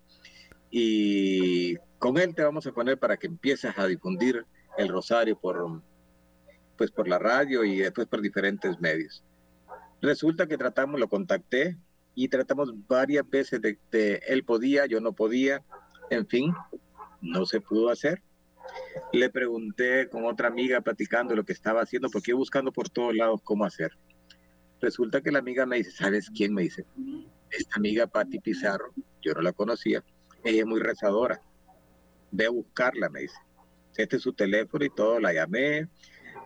Y 0.71 1.77
con 1.99 2.17
él 2.17 2.33
te 2.33 2.43
vamos 2.43 2.65
a 2.65 2.71
poner 2.71 2.97
para 2.97 3.17
que 3.17 3.27
empieces 3.27 3.77
a 3.77 3.85
difundir 3.85 4.45
el 4.77 4.89
rosario 4.89 5.39
por, 5.39 5.83
pues 6.77 6.91
por 6.91 7.07
la 7.07 7.19
radio 7.19 7.63
y 7.63 7.77
después 7.79 8.07
por 8.07 8.21
diferentes 8.21 8.79
medios. 8.79 9.23
Resulta 10.01 10.47
que 10.47 10.57
tratamos, 10.57 10.99
lo 10.99 11.07
contacté 11.07 11.77
y 12.15 12.27
tratamos 12.27 12.73
varias 12.87 13.29
veces 13.29 13.61
de, 13.61 13.79
de 13.91 14.21
él 14.27 14.43
podía, 14.43 14.85
yo 14.85 14.99
no 14.99 15.13
podía, 15.13 15.63
en 16.09 16.27
fin, 16.27 16.53
no 17.21 17.45
se 17.45 17.61
pudo 17.61 17.89
hacer. 17.89 18.21
Le 19.11 19.29
pregunté 19.29 20.09
con 20.09 20.25
otra 20.25 20.47
amiga 20.47 20.81
platicando 20.81 21.35
lo 21.35 21.43
que 21.43 21.53
estaba 21.53 21.81
haciendo, 21.81 22.09
porque 22.09 22.33
buscando 22.33 22.71
por 22.71 22.89
todos 22.89 23.15
lados 23.15 23.41
cómo 23.43 23.65
hacer. 23.65 23.91
Resulta 24.81 25.21
que 25.21 25.31
la 25.31 25.39
amiga 25.39 25.65
me 25.65 25.77
dice, 25.77 25.91
¿sabes 25.91 26.29
quién? 26.29 26.53
Me 26.53 26.63
dice, 26.63 26.85
esta 27.49 27.75
amiga 27.77 28.07
Patti 28.07 28.39
Pizarro, 28.39 28.93
yo 29.21 29.33
no 29.33 29.41
la 29.41 29.53
conocía, 29.53 30.03
ella 30.43 30.61
es 30.61 30.65
muy 30.65 30.81
rezadora, 30.81 31.41
ve 32.31 32.47
a 32.47 32.49
buscarla, 32.49 33.09
me 33.09 33.21
dice. 33.21 33.37
Este 33.95 34.17
es 34.17 34.23
su 34.23 34.33
teléfono 34.33 34.83
y 34.83 34.89
todo, 34.89 35.19
la 35.19 35.33
llamé, 35.33 35.87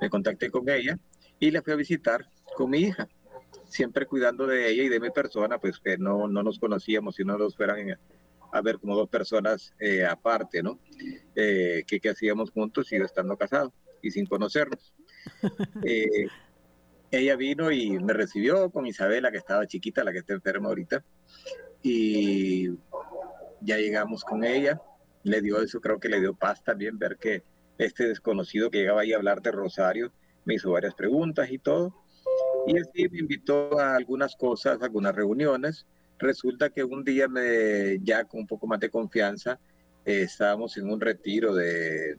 me 0.02 0.10
contacté 0.10 0.50
con 0.50 0.70
ella 0.70 0.98
y 1.40 1.52
la 1.52 1.62
fui 1.62 1.74
a 1.74 1.78
visitar 1.78 2.30
con 2.56 2.70
mi 2.70 2.80
hija, 2.80 3.08
siempre 3.70 4.06
cuidando 4.06 4.48
de 4.48 4.70
ella 4.70 4.84
y 4.84 4.90
de 4.90 5.00
mi 5.00 5.10
persona, 5.12 5.60
pues 5.60 5.80
que 5.80 5.98
no, 5.98 6.28
no 6.28 6.44
nos 6.44 6.60
conocíamos 6.60 7.20
y 7.20 7.24
no 7.24 7.38
nos 7.38 7.56
fueran 7.56 7.98
a 8.52 8.62
ver 8.62 8.80
como 8.80 8.96
dos 8.96 9.10
personas 9.10 9.74
eh, 9.80 10.06
aparte, 10.06 10.64
¿no? 10.64 10.80
Eh, 11.36 11.84
que, 11.86 12.00
que 12.00 12.10
hacíamos 12.10 12.52
juntos 12.52 12.92
y 12.92 12.96
estando 12.96 13.38
casados 13.38 13.74
y 14.02 14.12
sin 14.12 14.26
conocernos. 14.26 14.94
Eh, 15.84 16.28
ella 17.12 17.36
vino 17.36 17.72
y 17.72 18.00
me 18.00 18.14
recibió 18.14 18.70
con 18.70 18.86
Isabela, 18.86 19.32
que 19.32 19.38
estaba 19.38 19.68
chiquita, 19.68 20.04
la 20.04 20.12
que 20.12 20.20
está 20.20 20.34
enferma 20.34 20.70
ahorita, 20.70 21.04
y 21.84 22.70
ya 23.62 23.78
llegamos 23.78 24.24
con 24.24 24.44
ella, 24.44 24.82
le 25.24 25.42
dio 25.42 25.62
eso, 25.62 25.80
creo 25.80 26.00
que 26.00 26.10
le 26.10 26.20
dio 26.20 26.34
paz 26.34 26.64
también 26.64 26.98
ver 26.98 27.18
que 27.18 27.44
este 27.78 28.08
desconocido 28.08 28.70
que 28.70 28.80
llegaba 28.80 29.02
ahí 29.02 29.14
a 29.14 29.18
hablar 29.18 29.42
de 29.42 29.52
Rosario 29.52 30.12
me 30.46 30.56
hizo 30.56 30.72
varias 30.72 30.96
preguntas 30.96 31.52
y 31.52 31.60
todo, 31.60 31.94
y 32.68 32.78
así 32.78 33.08
me 33.10 33.20
invitó 33.20 33.80
a 33.80 33.96
algunas 33.96 34.36
cosas, 34.36 34.82
algunas 34.82 35.16
reuniones. 35.16 35.86
Resulta 36.20 36.70
que 36.70 36.84
un 36.84 37.04
día, 37.04 37.28
me, 37.28 38.00
ya 38.02 38.24
con 38.24 38.42
un 38.42 38.48
poco 38.48 38.66
más 38.66 38.80
de 38.80 38.90
confianza, 38.90 39.60
eh, 40.06 40.22
estábamos 40.22 40.78
en 40.78 40.90
un 40.90 41.00
retiro 41.00 41.54
de, 41.54 42.18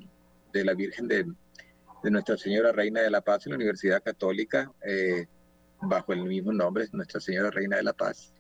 de 0.53 0.65
la 0.65 0.75
Virgen 0.75 1.09
de, 1.09 1.25
de, 2.03 2.11
Nuestra 2.11 2.37
Señora 2.37 2.71
Reina 2.71 3.01
de 3.01 3.11
la 3.11 3.23
Paz 3.23 3.47
en 3.47 3.53
la 3.53 3.57
Universidad 3.57 4.03
Católica, 4.03 4.71
eh, 4.87 5.27
bajo 5.81 6.13
el 6.13 6.25
mismo 6.25 6.53
nombre, 6.53 6.87
Nuestra 6.93 7.21
Señora 7.21 7.51
Reina 7.51 7.79
de 7.79 7.83
la 7.83 7.95
Paz. 7.95 8.33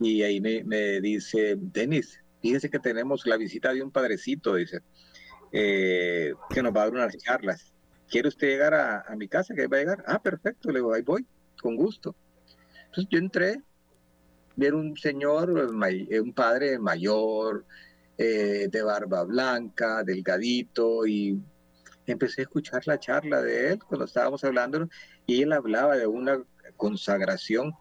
Y 0.00 0.22
ahí 0.22 0.40
me, 0.40 0.64
me 0.64 1.00
dice, 1.00 1.56
Denis, 1.58 2.20
fíjese 2.40 2.70
que 2.70 2.78
tenemos 2.78 3.26
la 3.26 3.36
visita 3.36 3.72
de 3.72 3.82
un 3.82 3.90
padrecito, 3.90 4.54
dice, 4.54 4.80
eh, 5.56 6.34
que 6.50 6.62
nos 6.62 6.74
va 6.74 6.82
a 6.82 6.84
dar 6.84 6.94
unas 6.94 7.16
charlas. 7.16 7.74
¿quiere 8.08 8.28
usted 8.28 8.48
llegar 8.48 8.74
a, 8.74 9.14
mi 9.16 9.28
casa? 9.28 9.54
¿Que 9.54 9.66
va 9.66 9.76
a 9.76 9.80
llegar? 9.80 10.04
Ah, 10.06 10.22
perfecto, 10.22 10.70
le 10.70 10.78
digo, 10.78 10.92
ahí 10.92 11.02
voy, 11.02 11.26
con 11.60 11.76
gusto. 11.76 12.14
Entonces 12.86 13.06
yo 13.10 13.18
entré, 13.18 13.62
vi 14.56 14.68
un 14.68 14.96
señor, 14.96 15.52
eh, 16.10 16.20
un 16.20 16.32
padre 16.32 16.78
mayor, 16.78 17.64
eh, 18.16 18.68
de 18.70 18.82
barba 18.82 19.24
blanca, 19.24 20.04
delgadito, 20.04 21.06
y 21.06 21.40
empecé 22.06 22.42
a 22.42 22.44
escuchar 22.44 22.86
la 22.86 22.98
charla 22.98 23.42
de 23.42 23.72
él 23.72 23.78
cuando 23.82 24.04
estábamos 24.04 24.44
hablando, 24.44 24.88
y 25.26 25.42
él 25.42 25.52
hablaba 25.52 25.96
de 25.96 26.06
una 26.06 26.42
consagración. 26.76 27.74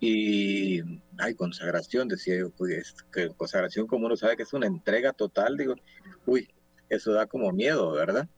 Y, 0.00 0.80
ay, 1.18 1.34
consagración, 1.34 2.08
decía 2.08 2.36
yo, 2.38 2.50
pues, 2.50 2.94
que 3.12 3.28
consagración 3.30 3.86
como 3.86 4.06
uno 4.06 4.16
sabe 4.16 4.36
que 4.36 4.44
es 4.44 4.52
una 4.52 4.66
entrega 4.66 5.12
total, 5.12 5.56
digo, 5.56 5.74
uy, 6.26 6.48
eso 6.88 7.12
da 7.12 7.26
como 7.26 7.52
miedo, 7.52 7.92
¿verdad? 7.92 8.28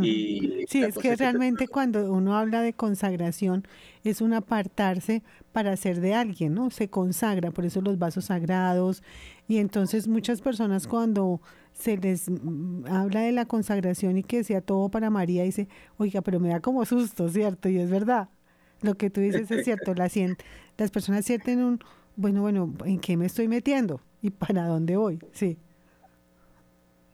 Y 0.00 0.64
sí, 0.68 0.82
es 0.82 0.96
que 0.98 1.16
realmente 1.16 1.68
cuando 1.68 2.12
uno 2.12 2.36
habla 2.36 2.62
de 2.62 2.72
consagración 2.72 3.66
es 4.04 4.20
un 4.20 4.32
apartarse 4.32 5.22
para 5.52 5.76
ser 5.76 6.00
de 6.00 6.14
alguien, 6.14 6.54
¿no? 6.54 6.70
Se 6.70 6.88
consagra, 6.88 7.50
por 7.50 7.64
eso 7.64 7.80
los 7.80 7.98
vasos 7.98 8.26
sagrados. 8.26 9.02
Y 9.46 9.58
entonces 9.58 10.08
muchas 10.08 10.40
personas 10.40 10.86
cuando 10.86 11.40
se 11.72 11.96
les 11.96 12.28
mm, 12.28 12.86
habla 12.86 13.20
de 13.22 13.32
la 13.32 13.46
consagración 13.46 14.18
y 14.18 14.22
que 14.22 14.44
sea 14.44 14.60
todo 14.60 14.88
para 14.90 15.10
María, 15.10 15.44
dice, 15.44 15.68
oiga, 15.96 16.22
pero 16.22 16.40
me 16.40 16.50
da 16.50 16.60
como 16.60 16.84
susto, 16.84 17.28
¿cierto? 17.28 17.68
Y 17.68 17.78
es 17.78 17.90
verdad. 17.90 18.28
Lo 18.82 18.94
que 18.94 19.10
tú 19.10 19.20
dices 19.20 19.50
es 19.50 19.64
cierto. 19.64 19.94
La 19.94 20.08
las 20.76 20.90
personas 20.90 21.24
sienten 21.24 21.62
un, 21.62 21.80
bueno, 22.16 22.42
bueno, 22.42 22.74
¿en 22.84 23.00
qué 23.00 23.16
me 23.16 23.26
estoy 23.26 23.48
metiendo? 23.48 24.00
¿Y 24.22 24.30
para 24.30 24.66
dónde 24.66 24.96
voy? 24.96 25.18
Sí. 25.32 25.58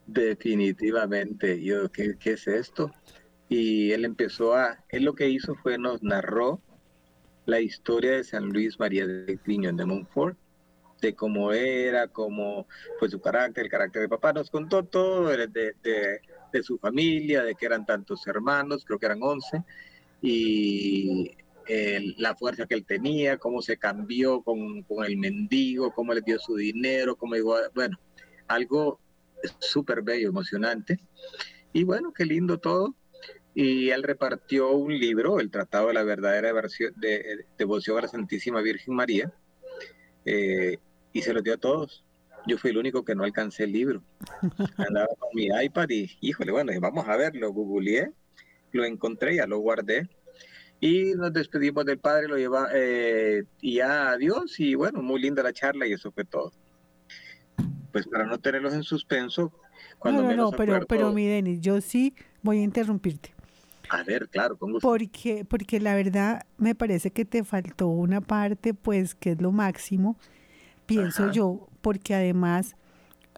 Definitivamente, 0.06 1.62
yo, 1.62 1.90
¿qué, 1.90 2.16
¿qué, 2.18 2.32
es 2.32 2.46
esto? 2.46 2.90
Y 3.48 3.92
él 3.92 4.04
empezó 4.04 4.54
a, 4.54 4.84
él 4.90 5.04
lo 5.04 5.14
que 5.14 5.28
hizo 5.28 5.54
fue 5.54 5.78
nos 5.78 6.02
narró 6.02 6.60
la 7.46 7.60
historia 7.60 8.12
de 8.12 8.24
San 8.24 8.50
Luis 8.50 8.78
María 8.78 9.06
de 9.06 9.38
Griñón 9.44 9.76
de 9.76 9.86
Montfort, 9.86 10.36
de 11.00 11.14
cómo 11.14 11.52
era, 11.52 12.08
cómo 12.08 12.66
fue 12.98 13.10
su 13.10 13.20
carácter, 13.20 13.64
el 13.64 13.70
carácter 13.70 14.02
de 14.02 14.08
papá, 14.08 14.32
nos 14.32 14.50
contó 14.50 14.84
todo 14.84 15.28
de, 15.28 15.46
de, 15.46 16.20
de 16.52 16.62
su 16.62 16.78
familia, 16.78 17.42
de 17.42 17.54
que 17.54 17.66
eran 17.66 17.84
tantos 17.84 18.26
hermanos, 18.26 18.84
creo 18.86 18.98
que 18.98 19.06
eran 19.06 19.22
11, 19.22 19.62
y 20.22 21.30
la 22.18 22.34
fuerza 22.36 22.66
que 22.66 22.74
él 22.74 22.84
tenía, 22.84 23.38
cómo 23.38 23.62
se 23.62 23.76
cambió 23.76 24.42
con, 24.42 24.82
con 24.82 25.04
el 25.04 25.16
mendigo, 25.16 25.92
cómo 25.92 26.12
le 26.12 26.20
dio 26.20 26.38
su 26.38 26.56
dinero, 26.56 27.16
cómo 27.16 27.34
llegó, 27.34 27.56
bueno, 27.74 27.98
algo 28.48 29.00
súper 29.58 30.02
bello, 30.02 30.28
emocionante. 30.28 31.00
Y 31.72 31.84
bueno, 31.84 32.12
qué 32.12 32.24
lindo 32.24 32.58
todo. 32.58 32.94
Y 33.54 33.90
él 33.90 34.02
repartió 34.02 34.72
un 34.72 34.98
libro, 34.98 35.38
el 35.38 35.50
Tratado 35.50 35.88
de 35.88 35.94
la 35.94 36.02
Verdadera 36.02 36.52
de, 36.96 37.46
Devoción 37.56 37.98
a 37.98 38.02
la 38.02 38.08
Santísima 38.08 38.60
Virgen 38.60 38.94
María, 38.94 39.32
eh, 40.24 40.78
y 41.12 41.22
se 41.22 41.32
lo 41.32 41.40
dio 41.40 41.54
a 41.54 41.58
todos. 41.58 42.04
Yo 42.46 42.58
fui 42.58 42.70
el 42.70 42.78
único 42.78 43.04
que 43.04 43.14
no 43.14 43.24
alcancé 43.24 43.64
el 43.64 43.72
libro. 43.72 44.02
Andaba 44.76 45.06
con 45.18 45.30
mi 45.34 45.46
iPad 45.46 45.88
y, 45.90 46.10
híjole, 46.20 46.52
bueno, 46.52 46.72
vamos 46.80 47.08
a 47.08 47.16
verlo. 47.16 47.52
Googleé, 47.52 48.10
lo 48.72 48.84
encontré, 48.84 49.36
ya 49.36 49.46
lo 49.46 49.58
guardé. 49.58 50.08
Y 50.80 51.14
nos 51.14 51.32
despedimos 51.32 51.84
del 51.84 51.98
padre, 51.98 52.28
lo 52.28 52.36
lleva 52.36 52.68
eh, 52.74 53.44
y 53.60 53.76
ya 53.76 54.10
adiós. 54.10 54.58
Y 54.60 54.74
bueno, 54.74 55.02
muy 55.02 55.20
linda 55.20 55.42
la 55.42 55.52
charla 55.52 55.86
y 55.86 55.92
eso 55.92 56.12
fue 56.12 56.24
todo 56.24 56.52
pues 57.94 58.08
para 58.08 58.26
no 58.26 58.38
tenerlos 58.38 58.74
en 58.74 58.82
suspenso. 58.82 59.52
Cuando 60.00 60.22
no, 60.22 60.30
no, 60.30 60.36
no, 60.36 60.50
pero, 60.50 60.84
pero 60.84 61.12
mi 61.12 61.28
Denis, 61.28 61.60
yo 61.60 61.80
sí 61.80 62.12
voy 62.42 62.58
a 62.58 62.62
interrumpirte. 62.62 63.32
A 63.88 64.02
ver, 64.02 64.28
claro, 64.28 64.56
con 64.56 64.72
gusto. 64.72 64.88
Porque, 64.88 65.44
porque 65.44 65.78
la 65.78 65.94
verdad 65.94 66.44
me 66.58 66.74
parece 66.74 67.12
que 67.12 67.24
te 67.24 67.44
faltó 67.44 67.86
una 67.86 68.20
parte, 68.20 68.74
pues, 68.74 69.14
que 69.14 69.30
es 69.30 69.40
lo 69.40 69.52
máximo, 69.52 70.16
pienso 70.86 71.30
yo, 71.30 71.68
porque 71.82 72.16
además 72.16 72.74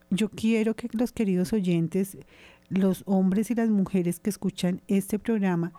yo 0.09 0.31
quiero 0.31 0.75
que 0.75 0.89
los 0.93 1.13
queridos 1.13 1.53
oyentes, 1.53 2.17
los 2.71 3.03
hombres 3.05 3.51
y 3.51 3.55
las 3.55 3.69
mujeres 3.69 4.21
que 4.21 4.31
escuchan 4.31 4.81
este 4.89 5.19
programa, 5.19 5.75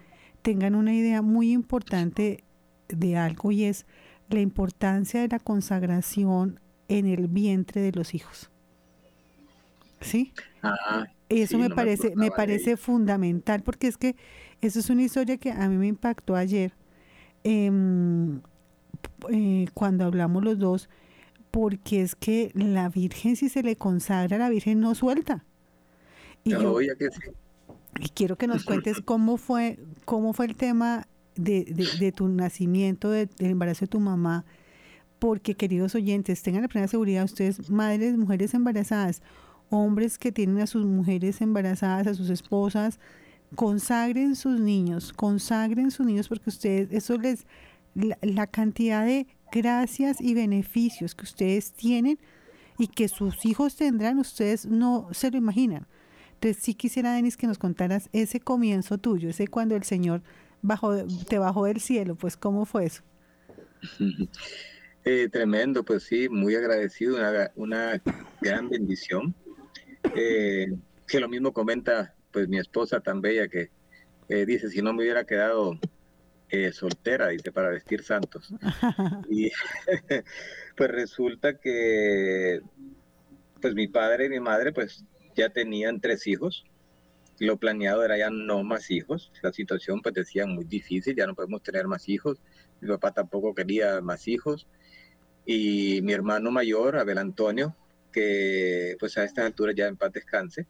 tengan 0.47 0.75
una 0.75 0.95
idea 0.95 1.21
muy 1.21 1.51
importante 1.51 2.45
de 2.87 3.17
algo 3.17 3.51
y 3.51 3.65
es 3.65 3.85
la 4.29 4.39
importancia 4.39 5.19
de 5.19 5.27
la 5.27 5.39
consagración 5.39 6.61
en 6.87 7.05
el 7.05 7.27
vientre 7.27 7.81
de 7.81 7.91
los 7.91 8.13
hijos. 8.13 8.49
¿sí? 9.99 10.31
Ah, 10.63 11.05
eso 11.27 11.57
me 11.57 11.69
parece, 11.69 12.13
me, 12.15 12.31
parece 12.31 12.77
fundamental, 12.77 13.61
porque 13.61 13.87
es 13.87 13.97
que 13.97 14.15
eso 14.61 14.79
es 14.79 14.89
una 14.89 15.03
historia 15.03 15.35
que 15.35 15.51
a 15.51 15.67
mí 15.67 15.75
me 15.75 15.87
impactó 15.87 16.33
ayer, 16.33 16.71
em, 17.43 18.39
eh, 19.29 19.65
cuando 19.73 20.05
hablamos 20.05 20.45
los 20.45 20.57
dos, 20.57 20.87
porque 21.51 22.03
es 22.03 22.15
que 22.15 22.51
la 22.53 22.87
Virgen, 22.87 23.35
si 23.35 23.49
se 23.49 23.63
le 23.63 23.75
consagra, 23.75 24.37
la 24.37 24.47
Virgen 24.47 24.79
no 24.79 24.95
suelta. 24.95 25.43
Y, 26.45 26.53
quiero 28.13 28.37
que 28.37 28.47
nos 28.47 28.63
cuentes 28.63 29.01
cómo 29.01 29.37
fue, 29.37 29.79
cómo 30.05 30.33
fue 30.33 30.45
el 30.45 30.55
tema 30.55 31.07
de, 31.35 31.65
de, 31.99 32.11
tu 32.11 32.27
nacimiento, 32.27 33.11
del 33.11 33.29
embarazo 33.39 33.85
de 33.85 33.89
tu 33.89 33.99
mamá, 33.99 34.45
porque 35.19 35.55
queridos 35.55 35.95
oyentes, 35.95 36.41
tengan 36.43 36.63
la 36.63 36.67
plena 36.67 36.87
seguridad, 36.87 37.23
ustedes, 37.23 37.69
madres, 37.69 38.17
mujeres 38.17 38.53
embarazadas, 38.53 39.21
hombres 39.69 40.17
que 40.17 40.31
tienen 40.31 40.59
a 40.59 40.67
sus 40.67 40.85
mujeres 40.85 41.41
embarazadas, 41.41 42.07
a 42.07 42.13
sus 42.13 42.29
esposas, 42.29 42.99
consagren 43.55 44.35
sus 44.35 44.59
niños, 44.59 45.13
consagren 45.13 45.91
sus 45.91 46.05
niños 46.05 46.27
porque 46.27 46.49
ustedes, 46.49 46.91
eso 46.91 47.17
les, 47.17 47.45
la, 47.95 48.47
cantidad 48.47 49.05
de 49.05 49.27
gracias 49.51 50.21
y 50.21 50.33
beneficios 50.33 51.15
que 51.15 51.23
ustedes 51.23 51.71
tienen 51.71 52.19
y 52.77 52.87
que 52.87 53.07
sus 53.07 53.45
hijos 53.45 53.75
tendrán, 53.75 54.19
ustedes 54.19 54.65
no 54.65 55.07
se 55.11 55.31
lo 55.31 55.37
imaginan. 55.37 55.87
Entonces 56.37 56.63
sí 56.63 56.75
quisiera, 56.75 57.13
Denis, 57.13 57.35
que 57.35 57.47
nos 57.47 57.57
contaras 57.57 58.09
ese 58.13 58.39
comienzo 58.39 58.99
tuyo, 58.99 59.29
ese 59.29 59.47
cuando 59.47 59.75
el 59.75 59.83
Señor 59.83 60.21
bajó, 60.61 61.03
te 61.27 61.39
bajó 61.39 61.65
del 61.65 61.79
cielo, 61.79 62.15
pues 62.15 62.37
¿cómo 62.37 62.65
fue 62.65 62.85
eso? 62.85 63.01
Eh, 65.09 65.29
tremendo, 65.31 65.85
pues 65.85 66.03
sí, 66.03 66.27
muy 66.27 66.53
agradecido, 66.55 67.15
una, 67.15 67.49
una 67.55 68.01
gran 68.41 68.67
bendición 68.67 69.33
eh, 70.13 70.67
que 71.07 71.19
lo 71.21 71.29
mismo 71.29 71.53
comenta 71.53 72.13
pues 72.29 72.49
mi 72.49 72.57
esposa 72.59 72.99
tan 72.99 73.21
bella 73.21 73.47
que 73.47 73.69
eh, 74.27 74.45
dice, 74.45 74.69
si 74.69 74.81
no 74.81 74.91
me 74.93 75.03
hubiera 75.03 75.23
quedado 75.23 75.79
eh, 76.49 76.73
soltera, 76.73 77.29
dice, 77.29 77.53
para 77.53 77.69
vestir 77.69 78.03
santos. 78.03 78.53
y 79.29 79.49
pues 80.75 80.91
resulta 80.91 81.57
que 81.57 82.59
pues 83.61 83.73
mi 83.73 83.87
padre 83.87 84.25
y 84.25 84.29
mi 84.29 84.39
madre 84.41 84.73
pues 84.73 85.05
ya 85.37 85.49
tenían 85.49 86.01
tres 86.01 86.27
hijos. 86.27 86.65
Lo 87.39 87.57
planeado 87.57 88.03
era 88.03 88.17
ya 88.17 88.29
no 88.29 88.63
más 88.63 88.89
hijos. 88.91 89.31
La 89.41 89.53
situación 89.53 90.01
pues 90.01 90.15
decían 90.15 90.53
muy 90.53 90.65
difícil, 90.65 91.15
ya 91.15 91.27
no 91.27 91.35
podemos 91.35 91.61
tener 91.63 91.87
más 91.87 92.09
hijos. 92.09 92.41
Mi 92.81 92.89
papá 92.89 93.11
tampoco 93.11 93.53
quería 93.53 94.01
más 94.01 94.27
hijos. 94.27 94.67
Y 95.45 96.01
mi 96.01 96.13
hermano 96.13 96.51
mayor, 96.51 96.97
Abel 96.97 97.19
Antonio, 97.19 97.75
que 98.11 98.97
pues 98.99 99.17
a 99.17 99.23
estas 99.23 99.45
alturas 99.45 99.75
ya 99.75 99.87
en 99.87 99.95
paz 99.95 100.11
descanse, 100.11 100.67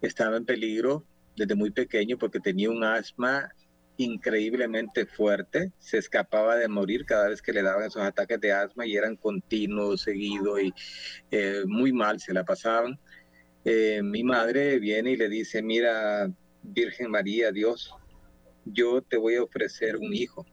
estaba 0.00 0.36
en 0.36 0.46
peligro 0.46 1.04
desde 1.36 1.54
muy 1.54 1.70
pequeño 1.70 2.16
porque 2.18 2.40
tenía 2.40 2.70
un 2.70 2.84
asma 2.84 3.50
increíblemente 3.96 5.06
fuerte, 5.06 5.72
se 5.78 5.98
escapaba 5.98 6.56
de 6.56 6.68
morir 6.68 7.04
cada 7.04 7.28
vez 7.28 7.42
que 7.42 7.52
le 7.52 7.62
daban 7.62 7.84
esos 7.84 8.02
ataques 8.02 8.40
de 8.40 8.52
asma 8.52 8.86
y 8.86 8.96
eran 8.96 9.16
continuos, 9.16 10.02
seguidos 10.02 10.60
y 10.62 10.74
eh, 11.30 11.62
muy 11.66 11.92
mal 11.92 12.20
se 12.20 12.32
la 12.32 12.44
pasaban. 12.44 12.98
Eh, 13.64 14.02
mi 14.02 14.24
madre 14.24 14.78
viene 14.78 15.12
y 15.12 15.16
le 15.16 15.28
dice, 15.28 15.62
mira, 15.62 16.30
Virgen 16.62 17.10
María, 17.10 17.52
Dios, 17.52 17.94
yo 18.64 19.02
te 19.02 19.16
voy 19.16 19.36
a 19.36 19.42
ofrecer 19.42 19.96
un 19.96 20.12
hijo. 20.12 20.44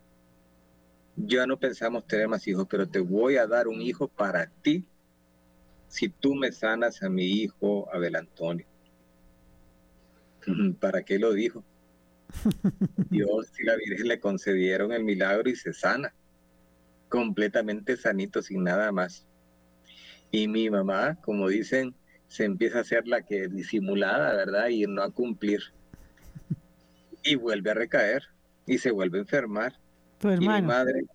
Ya 1.16 1.46
no 1.46 1.60
pensamos 1.60 2.08
tener 2.08 2.28
más 2.28 2.48
hijos, 2.48 2.68
pero 2.70 2.88
te 2.88 3.00
voy 3.00 3.38
a 3.38 3.48
dar 3.48 3.68
un 3.68 3.82
hijo 3.82 4.08
para 4.08 4.48
ti 4.62 4.86
si 5.88 6.08
tú 6.08 6.36
me 6.36 6.52
sanas 6.52 7.02
a 7.04 7.10
mi 7.10 7.26
hijo 7.26 7.90
Abel 7.94 8.16
Antonio. 8.16 8.66
¿Para 10.80 11.04
qué 11.04 11.20
lo 11.20 11.34
dijo? 11.34 11.64
Dios 13.10 13.52
y 13.60 13.64
la 13.64 13.76
Virgen 13.76 14.08
le 14.08 14.20
concedieron 14.20 14.92
el 14.92 15.04
milagro 15.04 15.50
y 15.50 15.56
se 15.56 15.74
sana, 15.74 16.14
completamente 17.10 17.98
sanito, 17.98 18.42
sin 18.42 18.64
nada 18.64 18.92
más. 18.92 19.26
Y 20.32 20.48
mi 20.48 20.70
mamá, 20.70 21.18
como 21.24 21.50
dicen, 21.50 21.96
se 22.30 22.46
empieza 22.46 22.78
a 22.78 22.82
hacer 22.82 23.08
la 23.08 23.24
que 23.24 23.48
disimulada, 23.48 24.34
¿verdad? 24.34 24.70
Y 24.70 24.86
no 24.86 25.02
a 25.02 25.10
cumplir. 25.10 25.62
Y 27.24 27.36
vuelve 27.36 27.72
a 27.72 27.74
recaer 27.74 28.24
y 28.66 28.78
se 28.78 28.92
vuelve 28.92 29.18
a 29.18 29.22
enfermar. 29.22 29.74
Tu 30.20 30.30
hermano. 30.30 30.58
Y 30.58 30.62
mi 30.62 30.68
madre, 30.68 31.06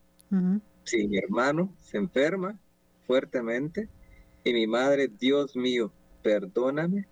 sí, 0.83 1.09
mi 1.09 1.17
hermano 1.17 1.75
se 1.81 1.97
enferma 1.97 2.59
fuertemente. 3.07 3.89
Y 4.43 4.53
mi 4.53 4.67
madre, 4.67 5.09
Dios 5.09 5.57
mío, 5.57 5.93
perdóname, 6.23 7.07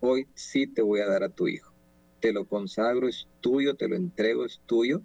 hoy 0.00 0.26
sí 0.34 0.66
te 0.66 0.82
voy 0.82 1.00
a 1.00 1.06
dar 1.06 1.22
a 1.22 1.28
tu 1.28 1.46
hijo. 1.46 1.72
Te 2.20 2.32
lo 2.32 2.46
consagro, 2.46 3.08
es 3.08 3.28
tuyo, 3.40 3.76
te 3.76 3.88
lo 3.88 3.94
entrego, 3.94 4.44
es 4.44 4.60
tuyo. 4.66 5.02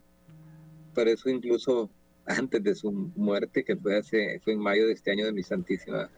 Por 0.95 1.07
eso 1.07 1.29
incluso 1.29 1.91
antes 2.27 2.63
de 2.63 2.75
su 2.75 2.91
muerte, 2.91 3.63
que 3.63 3.75
fue, 3.75 3.97
hace, 3.97 4.39
fue 4.43 4.53
en 4.53 4.59
mayo 4.59 4.87
de 4.87 4.93
este 4.93 5.11
año 5.11 5.25
de 5.25 5.33
mi 5.33 5.43
Santísima 5.43 6.09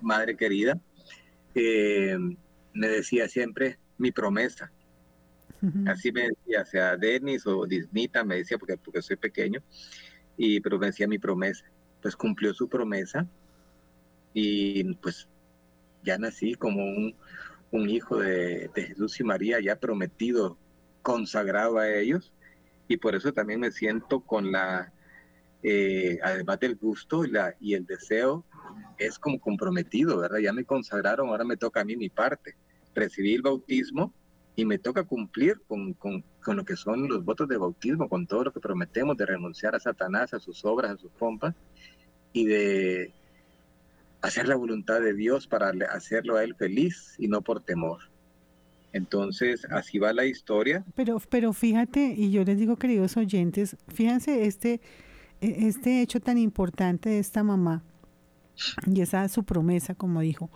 Madre 0.00 0.36
querida, 0.36 0.80
eh, 1.54 2.16
me 2.72 2.88
decía 2.88 3.28
siempre 3.28 3.78
mi 3.98 4.10
promesa. 4.10 4.70
Así 5.86 6.12
me 6.12 6.28
decía, 6.28 6.64
sea 6.64 6.96
Denis 6.96 7.44
o 7.44 7.66
Disnita, 7.66 8.22
me 8.22 8.36
decía, 8.36 8.58
porque, 8.58 8.76
porque 8.76 9.02
soy 9.02 9.16
pequeño, 9.16 9.60
y, 10.36 10.60
pero 10.60 10.78
me 10.78 10.86
decía 10.86 11.08
mi 11.08 11.18
promesa. 11.18 11.64
Pues 12.00 12.14
cumplió 12.14 12.54
su 12.54 12.68
promesa 12.68 13.26
y 14.32 14.94
pues 14.94 15.28
ya 16.04 16.16
nací 16.16 16.54
como 16.54 16.84
un, 16.84 17.12
un 17.72 17.90
hijo 17.90 18.18
de, 18.18 18.70
de 18.72 18.82
Jesús 18.84 19.18
y 19.18 19.24
María, 19.24 19.58
ya 19.60 19.80
prometido, 19.80 20.56
consagrado 21.02 21.78
a 21.78 21.92
ellos, 21.92 22.32
y 22.86 22.98
por 22.98 23.16
eso 23.16 23.32
también 23.32 23.58
me 23.58 23.72
siento 23.72 24.20
con 24.20 24.52
la 24.52 24.92
eh, 25.62 26.18
además 26.22 26.60
del 26.60 26.76
gusto 26.76 27.24
y, 27.24 27.30
la, 27.30 27.54
y 27.60 27.74
el 27.74 27.86
deseo, 27.86 28.44
es 28.98 29.18
como 29.18 29.40
comprometido, 29.40 30.18
¿verdad? 30.18 30.38
Ya 30.38 30.52
me 30.52 30.64
consagraron, 30.64 31.28
ahora 31.28 31.44
me 31.44 31.56
toca 31.56 31.80
a 31.80 31.84
mí 31.84 31.96
mi 31.96 32.08
parte. 32.08 32.56
Recibí 32.94 33.34
el 33.34 33.42
bautismo 33.42 34.12
y 34.56 34.64
me 34.64 34.78
toca 34.78 35.04
cumplir 35.04 35.60
con, 35.68 35.94
con, 35.94 36.24
con, 36.42 36.56
lo 36.56 36.64
que 36.64 36.76
son 36.76 37.08
los 37.08 37.24
votos 37.24 37.48
de 37.48 37.56
bautismo, 37.56 38.08
con 38.08 38.26
todo 38.26 38.44
lo 38.44 38.52
que 38.52 38.60
prometemos 38.60 39.16
de 39.16 39.26
renunciar 39.26 39.74
a 39.74 39.80
Satanás, 39.80 40.34
a 40.34 40.40
sus 40.40 40.64
obras, 40.64 40.92
a 40.92 40.96
sus 40.96 41.12
pompas 41.12 41.54
y 42.32 42.46
de 42.46 43.12
hacer 44.20 44.48
la 44.48 44.56
voluntad 44.56 45.00
de 45.00 45.14
Dios 45.14 45.46
para 45.46 45.72
hacerlo 45.90 46.36
a 46.36 46.44
Él 46.44 46.54
feliz 46.56 47.14
y 47.18 47.28
no 47.28 47.42
por 47.42 47.60
temor. 47.60 48.00
Entonces, 48.92 49.66
así 49.70 49.98
va 49.98 50.12
la 50.12 50.24
historia. 50.24 50.84
Pero, 50.94 51.20
pero 51.30 51.52
fíjate, 51.52 52.14
y 52.16 52.30
yo 52.30 52.42
les 52.42 52.58
digo, 52.58 52.76
queridos 52.76 53.16
oyentes, 53.16 53.76
fíjense 53.88 54.46
este 54.46 54.80
este 55.40 56.02
hecho 56.02 56.20
tan 56.20 56.38
importante 56.38 57.10
de 57.10 57.18
esta 57.18 57.42
mamá 57.42 57.82
y 58.86 59.00
esa 59.00 59.28
su 59.28 59.44
promesa, 59.44 59.94
como 59.94 60.20
dijo. 60.20 60.50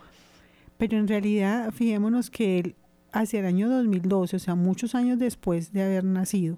Pero 0.77 0.97
en 0.97 1.07
realidad, 1.07 1.71
fijémonos 1.71 2.29
que 2.29 2.59
él, 2.59 2.75
hacia 3.11 3.39
el 3.39 3.45
año 3.45 3.69
2012, 3.69 4.35
o 4.35 4.39
sea, 4.39 4.55
muchos 4.55 4.95
años 4.95 5.19
después 5.19 5.71
de 5.71 5.83
haber 5.83 6.03
nacido, 6.03 6.57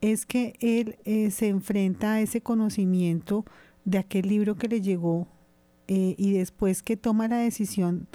es 0.00 0.26
que 0.26 0.56
él 0.60 0.96
eh, 1.04 1.30
se 1.30 1.48
enfrenta 1.48 2.14
a 2.14 2.20
ese 2.20 2.40
conocimiento 2.40 3.44
de 3.84 3.98
aquel 3.98 4.28
libro 4.28 4.56
que 4.56 4.68
le 4.68 4.80
llegó 4.80 5.28
eh, 5.88 6.14
y 6.16 6.32
después 6.32 6.82
que 6.82 6.96
toma 6.96 7.28
la 7.28 7.38
decisión 7.38 8.06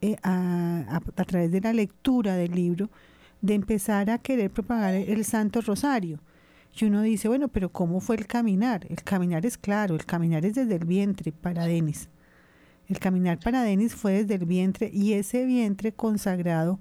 eh, 0.00 0.16
a, 0.22 1.00
a 1.16 1.24
través 1.24 1.50
de 1.50 1.60
la 1.60 1.72
lectura 1.72 2.36
del 2.36 2.54
libro 2.54 2.90
de 3.42 3.54
empezar 3.54 4.10
a 4.10 4.18
querer 4.18 4.50
propagar 4.50 4.94
el 4.94 5.24
Santo 5.24 5.60
Rosario 5.60 6.20
y 6.78 6.84
uno 6.84 7.02
dice, 7.02 7.28
bueno, 7.28 7.48
pero 7.48 7.70
¿cómo 7.70 8.00
fue 8.00 8.16
el 8.16 8.26
caminar? 8.26 8.86
El 8.88 9.02
caminar 9.02 9.44
es 9.44 9.58
claro, 9.58 9.94
el 9.94 10.06
caminar 10.06 10.44
es 10.44 10.54
desde 10.54 10.76
el 10.76 10.84
vientre 10.84 11.32
para 11.32 11.66
Denis. 11.66 12.08
El 12.88 12.98
caminar 12.98 13.38
para 13.38 13.62
Denis 13.62 13.94
fue 13.94 14.12
desde 14.12 14.34
el 14.34 14.46
vientre 14.46 14.90
y 14.92 15.12
ese 15.14 15.44
vientre 15.44 15.92
consagrado, 15.92 16.78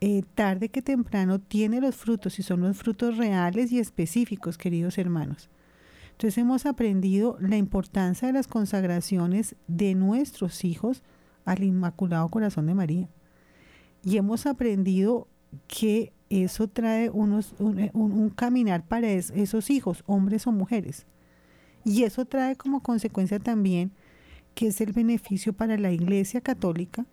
eh, 0.00 0.22
tarde 0.34 0.68
que 0.68 0.82
temprano, 0.82 1.38
tiene 1.38 1.80
los 1.80 1.96
frutos 1.96 2.38
y 2.38 2.42
son 2.42 2.60
los 2.60 2.76
frutos 2.76 3.16
reales 3.16 3.72
y 3.72 3.78
específicos, 3.78 4.58
queridos 4.58 4.98
hermanos. 4.98 5.50
Entonces 6.12 6.38
hemos 6.38 6.66
aprendido 6.66 7.38
la 7.40 7.56
importancia 7.56 8.28
de 8.28 8.34
las 8.34 8.46
consagraciones 8.46 9.56
de 9.68 9.94
nuestros 9.94 10.64
hijos 10.64 11.02
al 11.44 11.62
Inmaculado 11.62 12.28
Corazón 12.28 12.66
de 12.66 12.74
María. 12.74 13.08
Y 14.02 14.16
hemos 14.16 14.46
aprendido 14.46 15.28
que 15.66 16.12
eso 16.30 16.68
trae 16.68 17.10
unos, 17.10 17.54
eh, 17.76 17.90
un, 17.92 18.30
caminar 18.30 18.86
para 18.86 19.10
esos 19.10 19.68
hijos, 19.68 20.04
hombres 20.06 20.46
o 20.46 20.52
mujeres. 20.52 21.04
Y 21.84 22.04
eso 22.04 22.24
trae 22.24 22.56
como 22.56 22.80
consecuencia 22.80 23.38
también 23.38 23.92
que 24.54 24.68
es 24.68 24.80
el 24.80 24.92
beneficio 24.92 25.52
para 25.52 25.76
la 25.76 25.92
Iglesia 25.92 26.40
Católica 26.40 27.06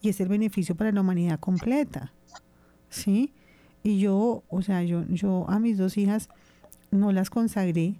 y 0.00 0.10
es 0.10 0.20
el 0.20 0.28
beneficio 0.28 0.74
para 0.74 0.92
la 0.92 1.00
humanidad 1.00 1.40
completa. 1.40 2.12
¿Sí? 2.90 3.32
Y 3.82 4.00
yo, 4.00 4.42
o 4.48 4.62
sea, 4.62 4.82
yo, 4.82 5.04
yo 5.08 5.48
a 5.48 5.58
mis 5.58 5.78
dos 5.78 5.96
hijas 5.96 6.28
no 6.90 7.12
las 7.12 7.30
consagré 7.30 7.96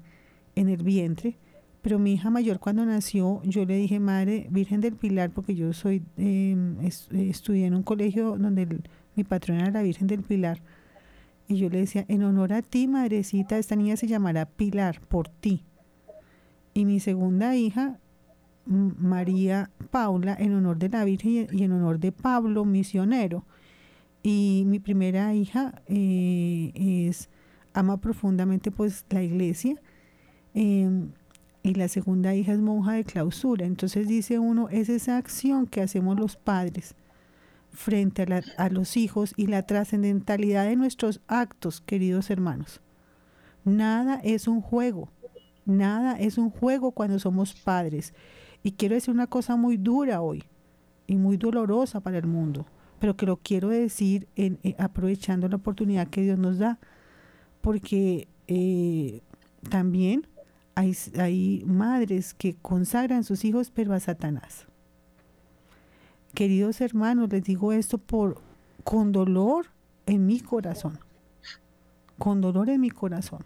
en 0.54 0.68
el 0.68 0.82
vientre, 0.82 1.36
pero 1.82 1.98
mi 1.98 2.14
hija 2.14 2.30
mayor 2.30 2.58
cuando 2.58 2.84
nació, 2.84 3.40
yo 3.44 3.64
le 3.64 3.76
dije, 3.76 4.00
Madre 4.00 4.46
Virgen 4.50 4.80
del 4.80 4.94
Pilar, 4.96 5.30
porque 5.30 5.54
yo 5.54 5.72
soy, 5.72 6.02
em, 6.16 6.76
estudié 6.80 7.66
en 7.66 7.74
un 7.74 7.82
colegio 7.82 8.36
donde 8.36 8.80
mi 9.18 9.24
patrona 9.24 9.70
la 9.70 9.82
Virgen 9.82 10.06
del 10.06 10.22
Pilar. 10.22 10.62
Y 11.48 11.56
yo 11.56 11.68
le 11.68 11.80
decía, 11.80 12.04
en 12.08 12.22
honor 12.22 12.52
a 12.52 12.62
ti, 12.62 12.86
madrecita, 12.86 13.58
esta 13.58 13.74
niña 13.74 13.96
se 13.96 14.06
llamará 14.06 14.46
Pilar, 14.46 15.00
por 15.08 15.28
ti. 15.28 15.64
Y 16.72 16.84
mi 16.84 17.00
segunda 17.00 17.56
hija, 17.56 17.98
María 18.64 19.70
Paula, 19.90 20.36
en 20.38 20.54
honor 20.54 20.78
de 20.78 20.88
la 20.88 21.04
Virgen 21.04 21.48
y 21.50 21.64
en 21.64 21.72
honor 21.72 21.98
de 21.98 22.12
Pablo, 22.12 22.64
misionero. 22.64 23.44
Y 24.22 24.64
mi 24.66 24.78
primera 24.78 25.34
hija 25.34 25.82
eh, 25.86 26.72
es, 27.08 27.28
ama 27.72 27.96
profundamente 27.96 28.70
pues 28.70 29.04
la 29.10 29.22
iglesia. 29.22 29.80
Em, 30.54 31.10
y 31.62 31.74
la 31.74 31.88
segunda 31.88 32.34
hija 32.34 32.52
es 32.52 32.60
monja 32.60 32.92
de 32.92 33.04
clausura. 33.04 33.66
Entonces 33.66 34.06
dice 34.06 34.38
uno, 34.38 34.68
es 34.68 34.88
esa 34.88 35.16
acción 35.16 35.66
que 35.66 35.80
hacemos 35.80 36.18
los 36.20 36.36
padres 36.36 36.94
frente 37.78 38.26
a, 38.56 38.68
los 38.70 38.96
hijos 38.96 39.32
y 39.36 39.46
la 39.46 39.62
trascendentalidad 39.62 40.66
de 40.66 40.74
nuestros 40.74 41.20
actos, 41.28 41.80
queridos 41.80 42.28
hermanos. 42.28 42.80
Nada 43.64 44.20
es 44.24 44.48
un 44.48 44.60
juego, 44.60 45.10
nada 45.64 46.18
es 46.18 46.38
un 46.38 46.50
juego 46.50 46.90
cuando 46.90 47.20
somos 47.20 47.54
padres. 47.54 48.14
Y 48.64 48.72
quiero 48.72 48.96
decir 48.96 49.14
una 49.14 49.28
cosa 49.28 49.54
muy 49.54 49.76
dura 49.76 50.20
hoy 50.22 50.42
y 51.06 51.14
muy 51.14 51.36
dolorosa 51.36 52.00
para 52.00 52.18
el 52.18 52.26
mundo, 52.26 52.66
pero 52.98 53.16
que 53.16 53.26
lo 53.26 53.36
quiero 53.36 53.68
decir 53.68 54.26
en, 54.34 54.58
eh, 54.64 54.74
aprovechando 54.76 55.48
la 55.48 55.56
oportunidad 55.56 56.08
que 56.08 56.22
Dios 56.22 56.36
nos 56.36 56.58
da, 56.58 56.80
porque 57.60 58.26
eh, 58.48 59.22
también 59.70 60.26
hay, 60.74 60.96
hay 61.16 61.62
madres 61.64 62.34
que 62.34 62.56
consagran 62.56 63.22
sus 63.22 63.44
hijos, 63.44 63.70
pero 63.70 63.94
a 63.94 64.00
Satanás. 64.00 64.66
Queridos 66.38 66.80
hermanos, 66.80 67.30
les 67.32 67.42
digo 67.42 67.72
esto 67.72 67.98
por 67.98 68.40
con 68.84 69.10
dolor 69.10 69.66
en 70.06 70.24
mi 70.24 70.38
corazón. 70.38 71.00
Con 72.16 72.40
dolor 72.40 72.70
en 72.70 72.80
mi 72.80 72.90
corazón. 72.90 73.42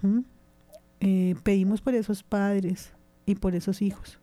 ¿Mm? 0.00 0.20
Eh, 1.00 1.34
pedimos 1.42 1.82
por 1.82 1.94
esos 1.94 2.22
padres 2.22 2.94
y 3.26 3.34
por 3.34 3.54
esos 3.54 3.82
hijos. 3.82 4.18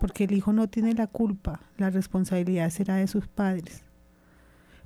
Porque 0.00 0.24
el 0.24 0.32
hijo 0.32 0.54
no 0.54 0.66
tiene 0.66 0.94
la 0.94 1.08
culpa, 1.08 1.60
la 1.76 1.90
responsabilidad 1.90 2.70
será 2.70 2.96
de 2.96 3.06
sus 3.06 3.28
padres. 3.28 3.82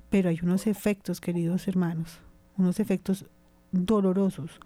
Pero 0.09 0.27
hay 0.27 0.39
unos 0.43 0.67
efectos, 0.67 1.21
queridos 1.21 1.69
hermanos, 1.69 2.19
unos 2.57 2.81
efectos 2.81 3.25
dolorosos 3.71 4.59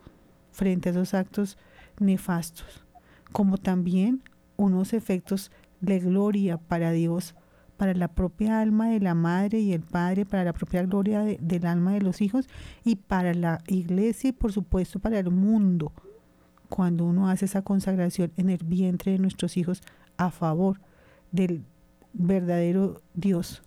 frente 0.51 0.89
a 0.89 0.93
esos 0.93 1.13
actos 1.13 1.55
nefastos, 1.99 2.83
como 3.31 3.59
también 3.59 4.23
unos 4.57 4.93
efectos 4.93 5.51
de 5.83 5.99
gloria 5.99 6.57
para 6.57 6.91
Dios, 6.91 7.35
para 7.77 7.93
la 7.93 8.07
propia 8.07 8.61
alma 8.61 8.89
de 8.89 9.01
la 9.01 9.13
madre 9.15 9.59
y 9.59 9.73
el 9.73 9.81
padre, 9.81 10.25
para 10.25 10.45
la 10.45 10.53
propia 10.53 10.83
gloria 10.83 11.21
del 11.21 11.65
alma 11.65 11.93
de 11.93 12.01
los 12.01 12.21
hijos 12.21 12.47
y 12.85 12.95
para 12.95 13.33
la 13.33 13.61
iglesia 13.67 14.29
y 14.29 14.33
por 14.33 14.53
supuesto 14.53 14.99
para 14.99 15.19
el 15.19 15.29
mundo, 15.29 15.91
cuando 16.69 17.03
uno 17.03 17.29
hace 17.29 17.45
esa 17.45 17.61
consagración 17.61 18.31
en 18.37 18.49
el 18.49 18.63
vientre 18.63 19.11
de 19.11 19.19
nuestros 19.19 19.57
hijos 19.57 19.81
a 20.17 20.31
favor 20.31 20.79
del 21.31 21.65
verdadero 22.13 23.01
Dios, 23.13 23.61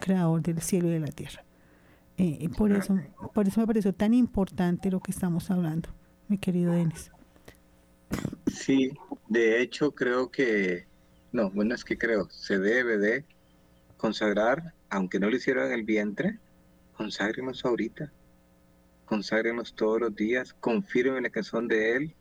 creador 0.00 0.42
del 0.42 0.60
cielo 0.60 0.88
y 0.88 0.92
de 0.92 1.00
la 1.00 1.08
tierra. 1.08 1.44
Eh, 2.18 2.48
por, 2.56 2.72
eso, 2.72 2.98
por 3.32 3.46
eso 3.46 3.60
me 3.60 3.66
pareció 3.66 3.94
tan 3.94 4.14
importante 4.14 4.90
lo 4.90 5.00
que 5.00 5.12
estamos 5.12 5.50
hablando, 5.50 5.88
mi 6.28 6.38
querido 6.38 6.72
Denis. 6.72 7.12
Sí, 8.46 8.92
de 9.28 9.62
hecho 9.62 9.92
creo 9.92 10.30
que, 10.30 10.86
no, 11.32 11.50
bueno, 11.50 11.74
es 11.74 11.84
que 11.84 11.98
creo, 11.98 12.28
se 12.30 12.58
debe 12.58 12.98
de 12.98 13.24
consagrar, 13.96 14.74
aunque 14.90 15.18
no 15.18 15.30
lo 15.30 15.36
hicieron 15.36 15.66
en 15.66 15.72
el 15.72 15.84
vientre, 15.84 16.38
conságrenos 16.94 17.64
ahorita, 17.64 18.12
conságrenos 19.06 19.74
todos 19.74 20.00
los 20.00 20.14
días, 20.14 20.54
confirmen 20.54 21.30
que 21.32 21.42
son 21.42 21.68
de 21.68 21.96
él, 21.96 22.14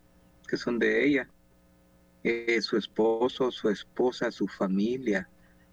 que 0.48 0.58
son 0.58 0.80
de 0.80 1.06
ella, 1.06 1.28
eh, 2.24 2.62
su 2.62 2.78
esposo, 2.78 3.52
su 3.52 3.70
esposa, 3.70 4.32
su 4.32 4.48
familia, 4.48 5.28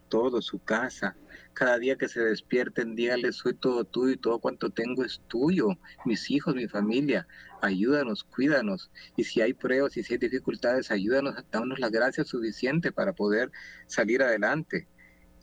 todo, 0.09 0.43
su 0.43 0.59
casa. 0.59 1.17
Cada 1.55 1.79
día 1.79 1.97
que 1.97 2.09
se 2.09 2.21
despierten, 2.21 2.95
dígale, 2.95 3.33
soy 3.33 3.55
todo 3.55 3.85
tuyo 3.85 4.13
y 4.13 4.17
todo 4.17 4.39
cuanto 4.39 4.71
tengo 4.71 5.05
es 5.05 5.21
tuyo, 5.29 5.69
mis 6.05 6.31
hijos, 6.31 6.55
mi 6.55 6.69
familia. 6.69 7.27
Ayúdanos, 7.63 8.25
cuídanos. 8.25 8.91
Y 9.17 9.25
si 9.25 9.41
hay 9.41 9.55
pruebas 9.55 9.97
y 9.97 10.03
si 10.03 10.15
hay 10.15 10.19
dificultades, 10.19 10.91
ayúdanos, 10.91 11.35
danos 11.51 11.79
la 11.79 11.89
gracia 11.89 12.25
suficiente 12.25 12.93
para 12.93 13.13
poder 13.13 13.51
salir 13.87 14.23
adelante. 14.23 14.87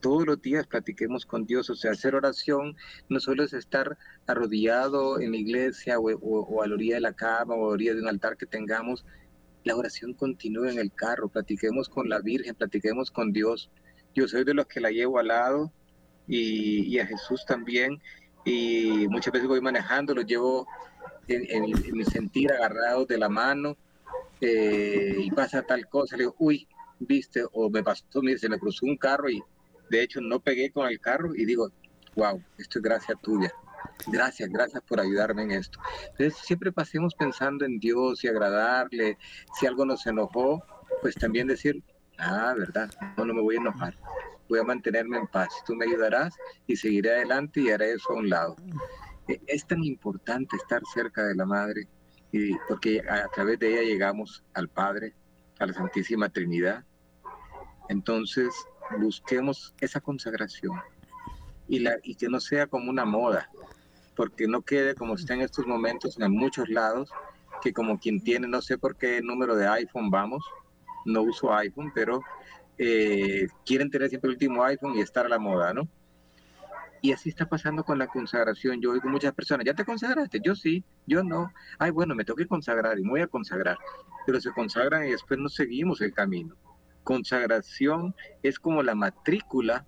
Todos 0.01 0.25
los 0.25 0.41
días 0.41 0.67
platiquemos 0.67 1.25
con 1.25 1.45
Dios, 1.45 1.69
o 1.69 1.75
sea, 1.75 1.91
hacer 1.91 2.15
oración 2.15 2.75
no 3.09 3.19
solo 3.19 3.43
es 3.43 3.53
estar 3.53 3.97
arrodillado 4.27 5.19
en 5.19 5.31
la 5.31 5.37
iglesia 5.37 5.99
o, 5.99 6.11
o 6.11 6.61
a 6.61 6.67
la 6.67 6.75
orilla 6.75 6.95
de 6.95 7.01
la 7.01 7.13
cama 7.13 7.55
o 7.55 7.65
a 7.65 7.69
la 7.69 7.73
orilla 7.73 7.93
de 7.95 8.01
un 8.01 8.07
altar 8.07 8.37
que 8.37 8.45
tengamos, 8.45 9.03
la 9.65 9.75
oración 9.75 10.13
continúe 10.13 10.65
en 10.65 10.77
el 10.77 10.93
carro, 10.93 11.27
platiquemos 11.27 11.89
con 11.89 12.07
la 12.07 12.19
Virgen, 12.19 12.53
platiquemos 12.53 13.09
con 13.09 13.33
Dios. 13.33 13.71
Yo 14.15 14.27
soy 14.27 14.45
de 14.45 14.53
los 14.53 14.65
que 14.65 14.79
la 14.79 14.89
llevo 14.89 15.19
al 15.19 15.27
lado 15.27 15.71
y, 16.27 16.97
a 16.99 17.05
Jesús 17.05 17.45
también. 17.45 18.01
Y 18.45 19.07
muchas 19.09 19.33
veces 19.33 19.47
voy 19.47 19.61
manejando, 19.61 20.15
lo 20.15 20.21
llevo 20.21 20.67
en, 21.27 21.63
mi 21.91 22.05
sentir 22.05 22.51
agarrado 22.51 23.05
de 23.05 23.17
la 23.17 23.29
mano 23.29 23.77
eh, 24.39 25.15
y 25.17 25.29
pasa 25.31 25.63
tal 25.63 25.87
cosa. 25.89 26.15
Le 26.15 26.23
digo, 26.23 26.35
uy, 26.39 26.67
viste, 26.99 27.43
o 27.51 27.69
me 27.69 27.83
pasó, 27.83 28.05
mire, 28.21 28.37
se 28.37 28.49
me 28.49 28.57
cruzó 28.57 28.85
un 28.85 28.97
carro 28.97 29.29
y 29.29 29.43
de 29.89 30.01
hecho 30.01 30.21
no 30.21 30.39
pegué 30.39 30.71
con 30.71 30.87
el 30.87 30.99
carro 30.99 31.35
y 31.35 31.45
digo, 31.45 31.71
wow, 32.15 32.41
esto 32.57 32.79
es 32.79 32.83
gracia 32.83 33.15
tuya. 33.15 33.51
Gracias, 34.07 34.49
gracias 34.49 34.81
por 34.83 34.99
ayudarme 34.99 35.43
en 35.43 35.51
esto. 35.51 35.79
Entonces 36.11 36.35
siempre 36.43 36.71
pasemos 36.71 37.13
pensando 37.15 37.65
en 37.65 37.79
Dios 37.79 38.23
y 38.23 38.27
agradarle. 38.27 39.17
Si 39.59 39.65
algo 39.65 39.85
nos 39.85 40.05
enojó, 40.05 40.63
pues 41.01 41.15
también 41.15 41.47
decir, 41.47 41.83
Ah, 42.17 42.53
verdad. 42.57 42.89
No, 43.17 43.25
no 43.25 43.33
me 43.33 43.41
voy 43.41 43.55
a 43.55 43.59
enojar. 43.59 43.95
Voy 44.47 44.59
a 44.59 44.63
mantenerme 44.63 45.17
en 45.17 45.27
paz. 45.27 45.49
Tú 45.65 45.75
me 45.75 45.85
ayudarás 45.85 46.35
y 46.67 46.75
seguiré 46.75 47.11
adelante 47.11 47.61
y 47.61 47.71
haré 47.71 47.93
eso 47.93 48.13
a 48.13 48.17
un 48.17 48.29
lado. 48.29 48.55
E, 49.27 49.41
es 49.47 49.65
tan 49.65 49.83
importante 49.83 50.55
estar 50.55 50.81
cerca 50.93 51.23
de 51.23 51.35
la 51.35 51.45
Madre 51.45 51.87
y 52.31 52.55
porque 52.67 53.01
a 53.09 53.27
través 53.29 53.59
de 53.59 53.73
ella 53.73 53.81
llegamos 53.81 54.43
al 54.53 54.67
Padre, 54.69 55.15
a 55.59 55.65
la 55.65 55.73
Santísima 55.73 56.29
Trinidad. 56.29 56.83
Entonces, 57.89 58.53
busquemos 58.99 59.73
esa 59.79 60.01
consagración 60.01 60.79
y, 61.67 61.79
la, 61.79 61.97
y 62.03 62.15
que 62.15 62.29
no 62.29 62.39
sea 62.39 62.67
como 62.67 62.89
una 62.89 63.05
moda, 63.05 63.49
porque 64.15 64.47
no 64.47 64.61
quede 64.61 64.95
como 64.95 65.15
está 65.15 65.33
en 65.33 65.41
estos 65.41 65.65
momentos 65.65 66.19
en 66.19 66.31
muchos 66.31 66.69
lados, 66.69 67.09
que 67.61 67.73
como 67.73 67.97
quien 67.97 68.21
tiene, 68.21 68.47
no 68.47 68.61
sé 68.61 68.77
por 68.77 68.95
qué 68.95 69.21
número 69.21 69.55
de 69.55 69.67
iPhone 69.67 70.09
vamos, 70.09 70.43
no 71.05 71.21
uso 71.21 71.53
iPhone, 71.53 71.91
pero 71.93 72.21
eh, 72.77 73.47
quieren 73.65 73.89
tener 73.89 74.09
siempre 74.09 74.29
el 74.29 74.35
último 74.35 74.63
iPhone 74.63 74.95
y 74.95 75.01
estar 75.01 75.25
a 75.25 75.29
la 75.29 75.39
moda, 75.39 75.73
¿no? 75.73 75.87
Y 77.01 77.11
así 77.11 77.29
está 77.29 77.47
pasando 77.47 77.83
con 77.83 77.99
la 77.99 78.07
consagración. 78.07 78.81
Yo 78.81 78.91
oigo 78.91 79.07
muchas 79.09 79.33
personas, 79.33 79.65
¿ya 79.65 79.75
te 79.75 79.85
consagraste? 79.85 80.39
Yo 80.43 80.55
sí, 80.55 80.83
yo 81.05 81.23
no. 81.23 81.51
Ay, 81.77 81.91
bueno, 81.91 82.15
me 82.15 82.25
tengo 82.25 82.37
que 82.37 82.47
consagrar 82.47 82.97
y 82.97 83.03
me 83.03 83.11
voy 83.11 83.21
a 83.21 83.27
consagrar. 83.27 83.77
Pero 84.25 84.41
se 84.41 84.51
consagran 84.51 85.05
y 85.05 85.11
después 85.11 85.39
no 85.39 85.47
seguimos 85.49 86.01
el 86.01 86.13
camino. 86.13 86.55
Consagración 87.03 88.15
es 88.41 88.57
como 88.57 88.81
la 88.81 88.95
matrícula 88.95 89.85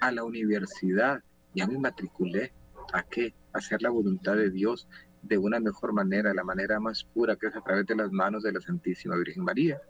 a 0.00 0.10
la 0.12 0.24
universidad. 0.24 1.22
Ya 1.54 1.66
me 1.66 1.78
matriculé. 1.78 2.52
¿A 2.92 3.02
qué? 3.02 3.34
hacer 3.52 3.82
la 3.82 3.90
voluntad 3.90 4.36
de 4.36 4.50
Dios 4.50 4.88
de 5.22 5.38
una 5.38 5.60
mejor 5.60 5.92
manera, 5.92 6.32
la 6.32 6.44
manera 6.44 6.80
más 6.80 7.04
pura, 7.04 7.36
que 7.36 7.48
es 7.48 7.56
a 7.56 7.60
través 7.60 7.86
de 7.86 7.96
las 7.96 8.10
manos 8.12 8.42
de 8.42 8.52
la 8.52 8.60
Santísima 8.60 9.16
Virgen 9.16 9.44
María 9.44 9.80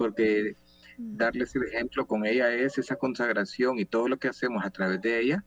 porque 0.00 0.56
darles 0.96 1.54
el 1.54 1.64
ejemplo 1.64 2.06
con 2.06 2.24
ella 2.24 2.50
es 2.54 2.78
esa 2.78 2.96
consagración 2.96 3.78
y 3.78 3.84
todo 3.84 4.08
lo 4.08 4.16
que 4.16 4.28
hacemos 4.28 4.64
a 4.64 4.70
través 4.70 5.02
de 5.02 5.20
ella 5.20 5.44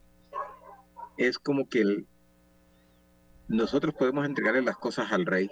es 1.17 1.39
como 1.39 1.67
que 1.67 2.05
nosotros 3.47 3.95
podemos 3.95 4.27
entregarle 4.27 4.61
las 4.61 4.77
cosas 4.77 5.11
al 5.11 5.25
rey. 5.25 5.49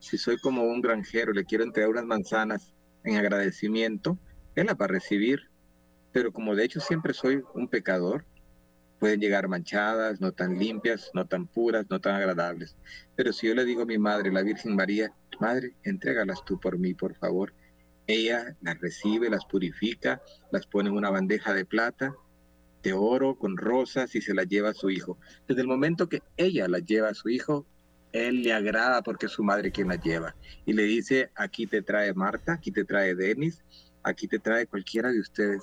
Si 0.00 0.18
soy 0.18 0.36
como 0.36 0.64
un 0.64 0.82
granjero, 0.82 1.32
le 1.32 1.46
quiero 1.46 1.64
entregar 1.64 1.88
unas 1.88 2.04
manzanas 2.04 2.74
en 3.04 3.16
agradecimiento, 3.16 4.18
él 4.54 4.66
las 4.66 4.76
va 4.76 4.84
a 4.84 4.88
recibir. 4.88 5.48
Pero 6.12 6.30
como 6.30 6.54
de 6.54 6.64
hecho 6.64 6.80
siempre 6.80 7.14
soy 7.14 7.42
un 7.54 7.68
pecador, 7.68 8.26
pueden 8.98 9.20
llegar 9.20 9.48
manchadas, 9.48 10.20
no 10.20 10.32
tan 10.32 10.58
limpias, 10.58 11.10
no 11.14 11.26
tan 11.26 11.46
puras, 11.46 11.86
no 11.88 12.02
tan 12.02 12.16
agradables. 12.16 12.76
Pero 13.16 13.32
si 13.32 13.46
yo 13.46 13.54
le 13.54 13.64
digo 13.64 13.84
a 13.84 13.86
mi 13.86 13.96
madre, 13.96 14.30
la 14.30 14.42
Virgen 14.42 14.76
María, 14.76 15.10
Madre, 15.40 15.74
entrégalas 15.84 16.44
tú 16.44 16.60
por 16.60 16.78
mí, 16.78 16.92
por 16.92 17.14
favor, 17.14 17.54
ella 18.10 18.56
las 18.60 18.78
recibe, 18.80 19.30
las 19.30 19.44
purifica, 19.44 20.22
las 20.50 20.66
pone 20.66 20.88
en 20.88 20.96
una 20.96 21.10
bandeja 21.10 21.54
de 21.54 21.64
plata, 21.64 22.14
de 22.82 22.92
oro, 22.92 23.36
con 23.36 23.56
rosas 23.56 24.14
y 24.14 24.20
se 24.20 24.34
las 24.34 24.48
lleva 24.48 24.70
a 24.70 24.74
su 24.74 24.90
hijo. 24.90 25.18
Desde 25.46 25.62
el 25.62 25.68
momento 25.68 26.08
que 26.08 26.22
ella 26.36 26.68
las 26.68 26.84
lleva 26.84 27.08
a 27.08 27.14
su 27.14 27.28
hijo, 27.28 27.66
él 28.12 28.42
le 28.42 28.52
agrada 28.52 29.02
porque 29.02 29.26
es 29.26 29.32
su 29.32 29.44
madre 29.44 29.70
quien 29.70 29.88
las 29.88 30.02
lleva. 30.02 30.34
Y 30.66 30.72
le 30.72 30.84
dice, 30.84 31.30
aquí 31.34 31.66
te 31.66 31.82
trae 31.82 32.12
Marta, 32.14 32.54
aquí 32.54 32.72
te 32.72 32.84
trae 32.84 33.14
Denis, 33.14 33.62
aquí 34.02 34.26
te 34.26 34.38
trae 34.38 34.66
cualquiera 34.66 35.12
de 35.12 35.20
ustedes 35.20 35.62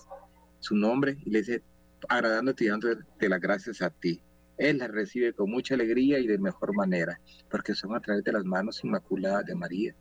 su 0.60 0.76
nombre. 0.76 1.18
Y 1.26 1.32
le 1.32 1.40
dice, 1.40 1.64
agradándote 2.08 2.66
y 2.66 2.68
dándote 2.68 3.30
las 3.30 3.42
gracias 3.42 3.82
a 3.82 3.90
ti. 3.90 4.22
Él 4.58 4.80
las 4.80 4.90
recibe 4.90 5.34
con 5.34 5.52
mucha 5.52 5.76
alegría 5.76 6.20
y 6.20 6.28
de 6.28 6.38
mejor 6.38 6.76
manera, 6.76 7.20
porque 7.50 7.76
son 7.76 7.96
a 7.96 8.00
través 8.00 8.24
de 8.24 8.32
las 8.32 8.44
manos 8.44 8.84
inmaculadas 8.84 9.46
de 9.46 9.56
María 9.56 9.96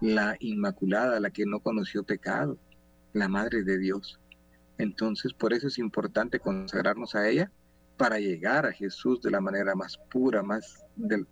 la 0.00 0.36
Inmaculada, 0.40 1.20
la 1.20 1.30
que 1.30 1.46
no 1.46 1.60
conoció 1.60 2.02
pecado, 2.04 2.58
la 3.12 3.28
Madre 3.28 3.62
de 3.62 3.78
Dios. 3.78 4.20
Entonces, 4.78 5.32
por 5.32 5.52
eso 5.52 5.68
es 5.68 5.78
importante 5.78 6.40
consagrarnos 6.40 7.14
a 7.14 7.28
ella 7.28 7.50
para 7.96 8.18
llegar 8.18 8.64
a 8.64 8.72
Jesús 8.72 9.20
de 9.20 9.30
la 9.30 9.40
manera 9.40 9.74
más 9.74 9.98
pura, 10.10 10.42
más, 10.42 10.82
del, 10.96 11.26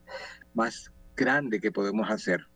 más 0.52 0.92
grande 1.16 1.60
que 1.60 1.72
podemos 1.72 2.10
hacer. 2.10 2.46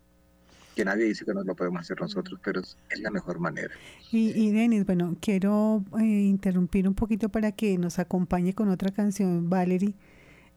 Que 0.76 0.84
nadie 0.84 1.04
dice 1.04 1.24
que 1.24 1.32
no 1.32 1.44
lo 1.44 1.54
podemos 1.54 1.80
hacer 1.80 2.00
nosotros, 2.00 2.38
pero 2.44 2.60
es, 2.60 2.76
la 3.00 3.10
mejor 3.10 3.38
manera. 3.38 3.74
Y, 4.10 4.30
y 4.38 4.50
Denis, 4.52 4.84
bueno, 4.84 5.16
quiero 5.20 5.82
eh, 5.98 6.02
interrumpir 6.02 6.86
un 6.86 6.94
poquito 6.94 7.30
para 7.30 7.52
que 7.52 7.78
nos 7.78 7.98
acompañe 7.98 8.54
con 8.54 8.68
otra 8.68 8.90
canción, 8.90 9.48
Valerie, 9.48 9.94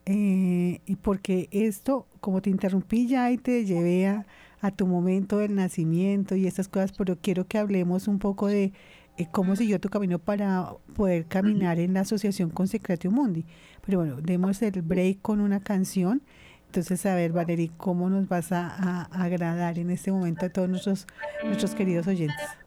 eh, 0.06 0.80
porque 1.02 1.48
esto, 1.52 2.08
como 2.20 2.42
te 2.42 2.50
interrumpí 2.50 3.08
ya 3.08 3.32
y 3.32 3.38
te 3.38 3.66
llevé 3.66 4.08
a, 4.08 4.26
a 4.66 4.72
tu 4.72 4.88
momento 4.88 5.38
del 5.38 5.54
nacimiento 5.54 6.36
y 6.36 6.48
estas 6.48 6.68
cosas, 6.68 6.92
pero 6.92 7.18
quiero 7.22 7.46
que 7.46 7.60
hablemos 7.60 8.08
un 8.08 8.18
poco 8.18 8.48
de 8.48 8.74
eh, 9.18 9.28
cómo 9.32 9.56
siguió 9.56 9.80
tu 9.80 9.90
camino 9.90 10.18
para 10.18 10.72
poder 10.96 11.28
caminar 11.28 11.78
en 11.80 11.94
la 11.94 12.00
asociación 12.02 12.50
Consecratio 12.50 13.12
Mundi. 13.12 13.46
Pero 13.86 14.00
bueno, 14.00 14.22
demos 14.22 14.62
el 14.64 14.82
break 14.82 15.22
con 15.22 15.40
una 15.40 15.60
canción. 15.60 16.24
Entonces, 16.66 17.06
a 17.06 17.14
ver, 17.14 17.32
Valerie, 17.32 17.72
¿cómo 17.78 18.10
nos 18.10 18.28
vas 18.28 18.52
a, 18.52 18.68
a 18.76 19.04
agradar 19.24 19.78
en 19.78 19.92
este 19.92 20.12
momento 20.12 20.48
a 20.48 20.50
todos 20.50 20.68
nuestros, 20.68 21.06
nuestros 21.44 21.76
queridos 21.76 22.08
oyentes? 22.08 22.65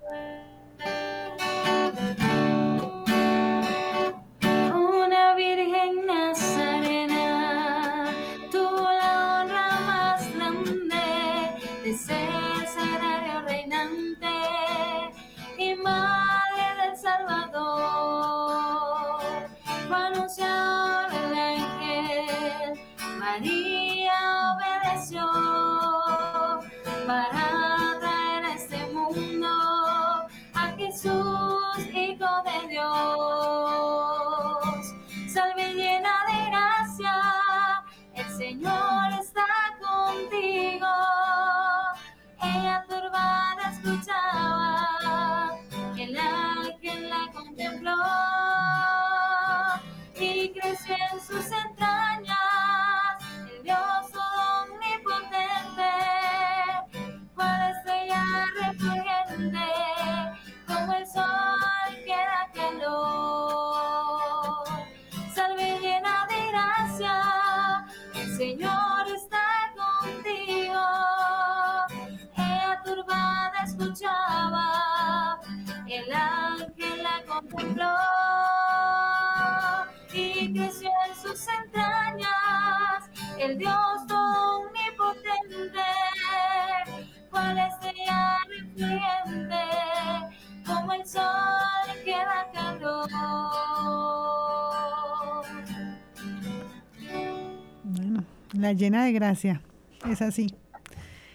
La 98.59 98.73
llena 98.73 99.05
de 99.05 99.13
gracia, 99.13 99.63
es 100.11 100.23
así. 100.23 100.55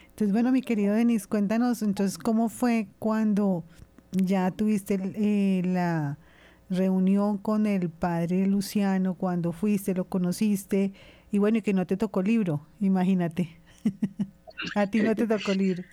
Entonces, 0.10 0.32
bueno, 0.32 0.52
mi 0.52 0.62
querido 0.62 0.94
Denis, 0.94 1.26
cuéntanos 1.26 1.82
entonces 1.82 2.18
cómo 2.18 2.50
fue 2.50 2.88
cuando 3.00 3.64
ya 4.12 4.52
tuviste 4.52 5.00
eh, 5.16 5.62
la 5.66 6.18
reunión 6.70 7.38
con 7.38 7.66
el 7.66 7.90
padre 7.90 8.46
Luciano, 8.46 9.16
cuando 9.16 9.52
fuiste, 9.54 9.94
lo 9.94 10.06
conociste, 10.06 10.92
y 11.32 11.40
bueno, 11.40 11.58
y 11.58 11.62
que 11.62 11.74
no 11.74 11.88
te 11.88 11.98
tocó 11.98 12.22
libro, 12.22 12.68
imagínate. 12.80 13.50
a 14.76 14.88
ti 14.88 15.02
no 15.02 15.16
te 15.16 15.26
tocó 15.26 15.54
libro. 15.54 15.84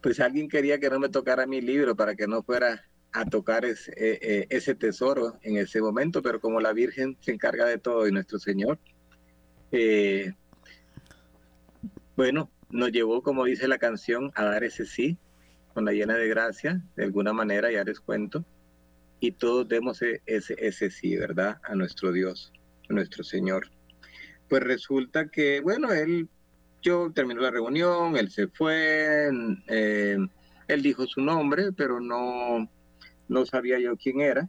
Pues 0.00 0.18
alguien 0.18 0.48
quería 0.48 0.78
que 0.78 0.88
no 0.90 0.98
me 0.98 1.08
tocara 1.08 1.46
mi 1.46 1.60
libro 1.60 1.94
para 1.94 2.14
que 2.14 2.26
no 2.26 2.42
fuera 2.42 2.82
a 3.12 3.24
tocar 3.26 3.64
ese, 3.64 3.92
eh, 3.92 4.18
eh, 4.22 4.46
ese 4.48 4.74
tesoro 4.74 5.38
en 5.42 5.58
ese 5.58 5.80
momento, 5.82 6.22
pero 6.22 6.40
como 6.40 6.60
la 6.60 6.72
Virgen 6.72 7.18
se 7.20 7.32
encarga 7.32 7.66
de 7.66 7.78
todo 7.78 8.08
y 8.08 8.12
nuestro 8.12 8.38
Señor, 8.38 8.78
bueno, 12.16 12.50
nos 12.70 12.92
llevó, 12.92 13.22
como 13.22 13.44
dice 13.44 13.68
la 13.68 13.78
canción, 13.78 14.32
a 14.34 14.44
dar 14.44 14.64
ese 14.64 14.86
sí, 14.86 15.18
con 15.72 15.84
la 15.84 15.92
llena 15.92 16.16
de 16.16 16.28
gracia, 16.28 16.82
de 16.96 17.04
alguna 17.04 17.32
manera, 17.32 17.70
ya 17.70 17.84
les 17.84 18.00
cuento, 18.00 18.44
y 19.20 19.32
todos 19.32 19.68
demos 19.68 20.02
e-, 20.02 20.20
ese, 20.26 20.54
ese 20.58 20.90
sí, 20.90 21.16
¿verdad? 21.16 21.60
A 21.64 21.74
nuestro 21.74 22.12
Dios, 22.12 22.52
nuestro 22.88 23.24
Señor. 23.24 23.70
Pues 24.48 24.62
resulta 24.62 25.28
que, 25.28 25.60
bueno, 25.60 25.92
él, 25.92 26.28
yo 26.82 27.10
terminó 27.12 27.40
la 27.40 27.50
reunión, 27.50 28.16
él 28.16 28.30
se 28.30 28.48
fue, 28.48 29.30
eh, 29.68 30.18
él 30.68 30.82
dijo 30.82 31.06
su 31.06 31.20
nombre, 31.22 31.72
pero 31.72 32.00
no, 32.00 32.68
no 33.28 33.46
sabía 33.46 33.78
yo 33.78 33.96
quién 33.96 34.20
era. 34.20 34.48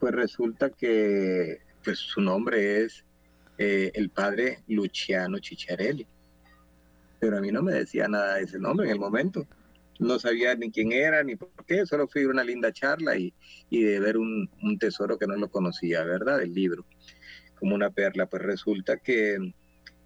Pues 0.00 0.14
resulta 0.14 0.70
que 0.70 1.60
pues, 1.84 1.98
su 1.98 2.20
nombre 2.20 2.84
es 2.84 3.04
eh, 3.58 3.92
el 3.94 4.10
padre 4.10 4.62
Luciano 4.66 5.38
Chicharelli 5.38 6.06
pero 7.18 7.38
a 7.38 7.40
mí 7.40 7.50
no 7.50 7.62
me 7.62 7.72
decía 7.72 8.08
nada 8.08 8.36
de 8.36 8.42
ese 8.42 8.58
nombre 8.58 8.86
en 8.86 8.92
el 8.92 9.00
momento. 9.00 9.46
No 9.98 10.18
sabía 10.18 10.54
ni 10.54 10.70
quién 10.70 10.92
era 10.92 11.24
ni 11.24 11.34
por 11.34 11.50
qué, 11.66 11.84
solo 11.84 12.06
fui 12.06 12.22
a 12.22 12.28
una 12.28 12.44
linda 12.44 12.72
charla 12.72 13.16
y, 13.16 13.34
y 13.68 13.82
de 13.82 13.98
ver 13.98 14.16
un, 14.16 14.48
un, 14.62 14.78
tesoro 14.78 15.18
que 15.18 15.26
no 15.26 15.34
lo 15.36 15.50
conocía, 15.50 16.04
¿verdad? 16.04 16.40
El 16.40 16.54
libro, 16.54 16.86
como 17.58 17.74
una 17.74 17.90
perla. 17.90 18.26
Pues 18.26 18.42
resulta 18.42 18.98
que 18.98 19.38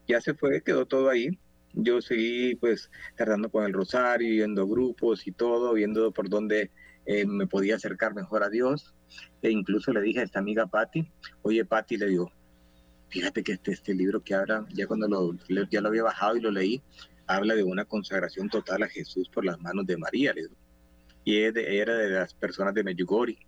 ya 0.08 0.20
se 0.20 0.34
fue, 0.34 0.62
quedó 0.62 0.86
todo 0.86 1.10
ahí. 1.10 1.38
Yo 1.74 2.00
seguí 2.00 2.54
pues 2.54 2.90
tratando 3.16 3.50
con 3.50 3.64
el 3.64 3.72
rosario, 3.72 4.30
viendo 4.30 4.66
grupos 4.66 5.26
y 5.26 5.32
todo, 5.32 5.74
viendo 5.74 6.10
por 6.12 6.28
dónde 6.28 6.70
eh, 7.06 7.26
me 7.26 7.46
podía 7.46 7.76
acercar 7.76 8.14
mejor 8.14 8.42
a 8.42 8.48
Dios. 8.48 8.94
E 9.42 9.50
incluso 9.50 9.92
le 9.92 10.00
dije 10.00 10.20
a 10.20 10.24
esta 10.24 10.38
amiga 10.38 10.66
Patti, 10.66 11.06
oye 11.42 11.64
Patti, 11.64 11.96
le 11.96 12.06
digo, 12.06 12.32
fíjate 13.12 13.42
que 13.42 13.52
este, 13.52 13.72
este 13.72 13.94
libro 13.94 14.24
que 14.24 14.34
ahora, 14.34 14.64
ya 14.72 14.86
cuando 14.86 15.06
lo, 15.06 15.36
ya 15.70 15.80
lo 15.82 15.88
había 15.88 16.02
bajado 16.02 16.36
y 16.36 16.40
lo 16.40 16.50
leí, 16.50 16.82
habla 17.26 17.54
de 17.54 17.62
una 17.62 17.84
consagración 17.84 18.48
total 18.48 18.82
a 18.82 18.88
Jesús 18.88 19.28
por 19.28 19.44
las 19.44 19.60
manos 19.60 19.86
de 19.86 19.98
María, 19.98 20.32
le 20.32 20.42
digo. 20.42 20.54
Y 21.24 21.36
era 21.38 21.94
de 21.94 22.10
las 22.10 22.34
personas 22.34 22.74
de 22.74 22.82
Meyugori. 22.82 23.38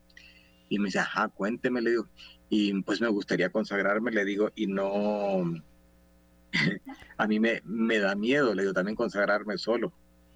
Y 0.69 0.79
me 0.79 0.87
dice, 0.87 0.99
ajá, 0.99 1.29
cuénteme, 1.29 1.81
le 1.81 1.91
digo. 1.91 2.09
Y 2.51 2.83
pues 2.83 3.01
me 3.01 3.09
gustaría 3.09 3.49
consagrarme, 3.49 4.11
le 4.11 4.25
digo, 4.25 4.51
y 4.55 4.67
no, 4.67 5.43
a 7.17 7.27
mí 7.27 7.41
me, 7.41 7.63
me 7.65 7.99
da 7.99 8.15
miedo, 8.15 8.55
le 8.55 8.63
digo, 8.63 8.75
también 8.75 8.97
consagrarme 8.97 9.57
solo. 9.57 9.93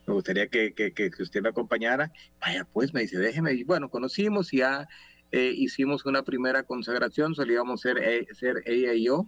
Me 0.07 0.14
gustaría 0.14 0.49
que, 0.49 0.73
que, 0.73 0.93
que, 0.93 1.11
usted 1.23 1.43
me 1.43 1.51
acompañara. 1.51 2.11
Vaya, 2.41 2.64
pues 2.73 2.95
me 2.95 3.03
dice, 3.03 3.19
déjeme. 3.19 3.53
Y 3.53 3.64
bueno, 3.64 3.91
conocimos 3.91 4.55
y 4.55 4.59
ya 4.59 4.88
eh, 5.31 5.53
hicimos 5.55 6.07
una 6.07 6.23
primera 6.23 6.62
consagración, 6.62 7.35
solíamos 7.35 7.81
ser, 7.81 7.99
eh, 7.99 8.27
ser 8.33 8.62
ella 8.64 8.95
y 8.95 9.05
yo, 9.05 9.27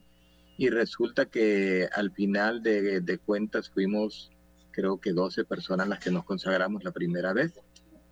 y 0.57 0.71
resulta 0.71 1.27
que 1.27 1.89
al 1.93 2.11
final 2.13 2.63
de, 2.63 3.21
cuentas 3.25 3.71
fuimos, 3.71 4.31
creo 4.71 5.01
que 5.01 5.13
12 5.13 5.45
personas 5.45 5.89
las 5.89 6.01
que 6.01 6.11
nos 6.11 6.25
consagramos 6.25 6.85
la 6.85 6.93
primera 6.93 7.33
vez. 7.33 7.61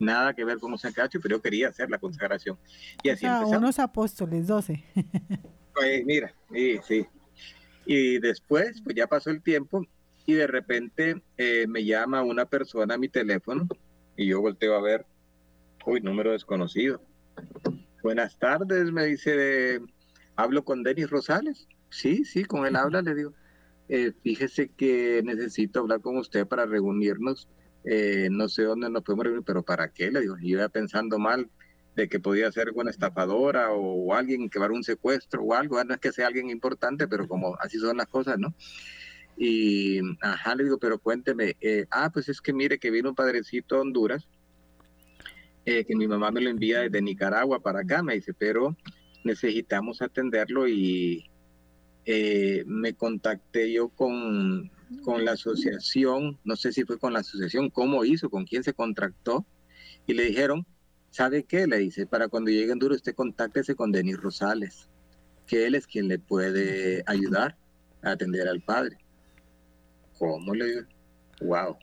Nada 0.00 0.32
que 0.32 0.44
ver 0.44 0.58
con 0.58 0.78
San 0.78 0.92
Cacho, 0.92 1.18
pero 1.20 1.36
yo 1.36 1.42
quería 1.42 1.68
hacer 1.68 1.90
la 1.90 1.98
consagración. 1.98 2.56
Y 3.02 3.10
así 3.10 3.26
o 3.26 3.48
unos 3.48 3.78
apóstoles, 3.78 4.46
12. 4.46 4.84
pues 5.74 6.04
mira, 6.04 6.32
sí, 6.52 6.78
sí. 6.86 7.06
Y 7.84 8.18
después, 8.18 8.80
pues 8.82 8.94
ya 8.94 9.06
pasó 9.06 9.30
el 9.30 9.42
tiempo 9.42 9.84
y 10.24 10.34
de 10.34 10.46
repente 10.46 11.22
eh, 11.36 11.66
me 11.66 11.84
llama 11.84 12.22
una 12.22 12.44
persona 12.44 12.94
a 12.94 12.98
mi 12.98 13.08
teléfono 13.08 13.66
y 14.16 14.26
yo 14.26 14.40
volteo 14.40 14.74
a 14.74 14.82
ver, 14.82 15.06
uy, 15.86 16.00
número 16.00 16.32
desconocido. 16.32 17.02
Buenas 18.00 18.38
tardes, 18.38 18.92
me 18.92 19.06
dice, 19.06 19.80
hablo 20.36 20.64
con 20.64 20.84
Denis 20.84 21.10
Rosales. 21.10 21.66
Sí, 21.90 22.24
sí, 22.24 22.44
con 22.44 22.64
él 22.64 22.76
habla, 22.76 23.02
le 23.02 23.14
digo. 23.14 23.32
Eh, 23.88 24.12
fíjese 24.22 24.68
que 24.68 25.20
necesito 25.24 25.80
hablar 25.80 26.00
con 26.00 26.16
usted 26.16 26.46
para 26.46 26.64
reunirnos. 26.64 27.48
Eh, 27.84 28.28
no 28.30 28.48
sé 28.48 28.62
dónde 28.62 28.88
nos 28.88 29.02
podemos 29.02 29.24
reunir, 29.24 29.42
pero 29.44 29.64
¿para 29.64 29.88
qué? 29.92 30.12
Le 30.12 30.20
digo, 30.20 30.36
yo 30.36 30.46
iba 30.46 30.68
pensando 30.68 31.18
mal 31.18 31.50
de 31.96 32.08
que 32.08 32.20
podía 32.20 32.52
ser 32.52 32.70
una 32.72 32.90
estafadora 32.90 33.72
o, 33.72 34.14
alguien 34.14 34.48
que 34.48 34.60
va 34.60 34.66
a 34.66 34.70
un 34.70 34.84
secuestro 34.84 35.42
o 35.42 35.54
algo. 35.54 35.82
No 35.82 35.94
es 35.94 36.00
que 36.00 36.12
sea 36.12 36.28
alguien 36.28 36.50
importante, 36.50 37.08
pero 37.08 37.26
como 37.26 37.56
así 37.58 37.78
son 37.78 37.96
las 37.96 38.06
cosas, 38.06 38.38
¿no? 38.38 38.54
Y, 39.36 40.00
ajá, 40.20 40.54
le 40.54 40.64
digo, 40.64 40.78
pero 40.78 41.00
cuénteme. 41.00 41.56
Eh, 41.60 41.86
ah, 41.90 42.10
pues 42.12 42.28
es 42.28 42.40
que 42.40 42.52
mire 42.52 42.78
que 42.78 42.92
vino 42.92 43.08
un 43.08 43.16
padrecito 43.16 43.76
a 43.76 43.80
Honduras 43.80 44.28
eh, 45.70 45.84
que 45.84 45.94
mi 45.94 46.08
mamá 46.08 46.30
me 46.30 46.40
lo 46.40 46.48
envía 46.48 46.80
desde 46.80 47.02
Nicaragua 47.02 47.60
para 47.60 47.80
acá, 47.80 48.02
me 48.02 48.14
dice, 48.14 48.32
pero 48.32 48.74
necesitamos 49.22 50.00
atenderlo 50.00 50.66
y 50.66 51.28
eh, 52.06 52.64
me 52.66 52.94
contacté 52.94 53.70
yo 53.70 53.90
con, 53.90 54.70
con 55.04 55.26
la 55.26 55.32
asociación, 55.32 56.38
no 56.42 56.56
sé 56.56 56.72
si 56.72 56.84
fue 56.84 56.98
con 56.98 57.12
la 57.12 57.18
asociación, 57.18 57.68
cómo 57.68 58.06
hizo, 58.06 58.30
con 58.30 58.46
quién 58.46 58.64
se 58.64 58.72
contractó, 58.72 59.44
y 60.06 60.14
le 60.14 60.24
dijeron, 60.24 60.64
¿sabe 61.10 61.44
qué? 61.44 61.66
Le 61.66 61.76
dice, 61.76 62.06
para 62.06 62.28
cuando 62.28 62.50
llegue 62.50 62.72
en 62.72 62.78
Duro 62.78 62.94
usted 62.94 63.14
contáctese 63.14 63.74
con 63.74 63.92
Denis 63.92 64.16
Rosales, 64.16 64.88
que 65.46 65.66
él 65.66 65.74
es 65.74 65.86
quien 65.86 66.08
le 66.08 66.18
puede 66.18 67.02
ayudar 67.04 67.58
a 68.00 68.12
atender 68.12 68.48
al 68.48 68.62
padre. 68.62 68.96
¿Cómo 70.18 70.54
le 70.54 70.64
digo? 70.64 70.82
Wow. 71.42 71.76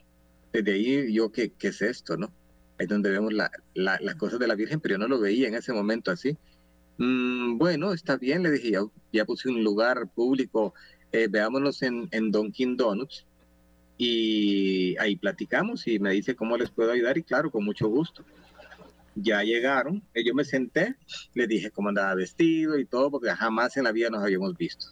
Desde 0.52 0.72
ahí 0.72 1.12
yo, 1.12 1.30
¿qué, 1.30 1.50
qué 1.50 1.68
es 1.68 1.82
esto, 1.82 2.16
no? 2.16 2.32
Es 2.78 2.88
donde 2.88 3.10
vemos 3.10 3.32
la, 3.32 3.50
las 3.74 4.14
cosas 4.16 4.38
de 4.38 4.46
la 4.46 4.54
Virgen, 4.54 4.80
pero 4.80 4.94
yo 4.94 4.98
no 4.98 5.08
lo 5.08 5.20
veía 5.20 5.48
en 5.48 5.54
ese 5.54 5.72
momento 5.72 6.10
así. 6.10 6.36
Mm, 6.98 7.58
bueno, 7.58 7.92
está 7.92 8.16
bien, 8.16 8.42
le 8.42 8.50
dije, 8.50 8.72
ya, 8.72 8.80
ya 9.12 9.24
puse 9.24 9.48
un 9.48 9.62
lugar 9.62 10.08
público, 10.14 10.74
eh, 11.12 11.28
veámonos 11.28 11.82
en, 11.82 12.08
en 12.10 12.30
Dunkin' 12.30 12.76
Donuts 12.76 13.26
y 13.98 14.96
ahí 14.98 15.16
platicamos 15.16 15.86
y 15.86 15.98
me 15.98 16.12
dice 16.12 16.36
cómo 16.36 16.56
les 16.56 16.70
puedo 16.70 16.92
ayudar 16.92 17.16
y 17.18 17.22
claro, 17.22 17.50
con 17.50 17.64
mucho 17.64 17.88
gusto. 17.88 18.24
Ya 19.14 19.42
llegaron, 19.42 20.02
eh, 20.14 20.24
yo 20.24 20.34
me 20.34 20.44
senté, 20.44 20.96
le 21.34 21.46
dije 21.46 21.70
cómo 21.70 21.88
andaba 21.88 22.14
vestido 22.14 22.78
y 22.78 22.84
todo, 22.84 23.10
porque 23.10 23.30
jamás 23.30 23.76
en 23.76 23.84
la 23.84 23.92
vida 23.92 24.10
nos 24.10 24.22
habíamos 24.22 24.56
visto. 24.56 24.88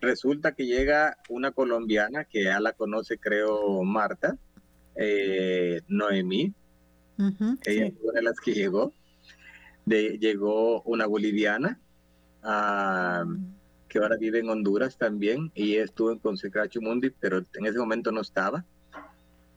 Resulta 0.00 0.52
que 0.52 0.66
llega 0.66 1.16
una 1.28 1.50
colombiana 1.52 2.24
que 2.24 2.44
ya 2.44 2.60
la 2.60 2.72
conoce, 2.72 3.18
creo, 3.18 3.82
Marta, 3.84 4.36
eh, 4.96 5.82
Noemí, 5.88 6.54
ella 7.64 7.92
fue 7.92 8.10
una 8.10 8.20
de 8.20 8.22
las 8.22 8.40
que 8.40 8.52
llegó. 8.52 8.92
De, 9.84 10.18
llegó 10.18 10.82
una 10.82 11.06
boliviana 11.06 11.80
que 13.88 13.98
ahora 13.98 14.16
vive 14.18 14.40
en 14.40 14.50
Honduras 14.50 14.98
también 14.98 15.50
y 15.54 15.76
estuvo 15.76 16.12
en 16.12 16.18
Consecracho 16.18 16.80
Mundi, 16.80 17.10
pero 17.10 17.38
en 17.38 17.66
ese 17.66 17.78
momento 17.78 18.12
no 18.12 18.20
estaba. 18.20 18.64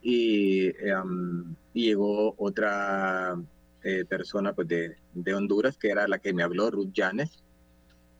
Y, 0.01 0.67
em, 0.83 1.55
llegó 1.73 2.33
otra 2.37 3.35
eh, 3.83 4.05
persona 4.05 4.53
pues, 4.53 4.67
de, 4.67 4.95
de, 5.13 5.33
Honduras, 5.33 5.77
que 5.77 5.89
era 5.89 6.07
la 6.07 6.19
que 6.19 6.33
me 6.33 6.43
habló, 6.43 6.71
Ruth 6.71 6.91
Janes. 6.95 7.43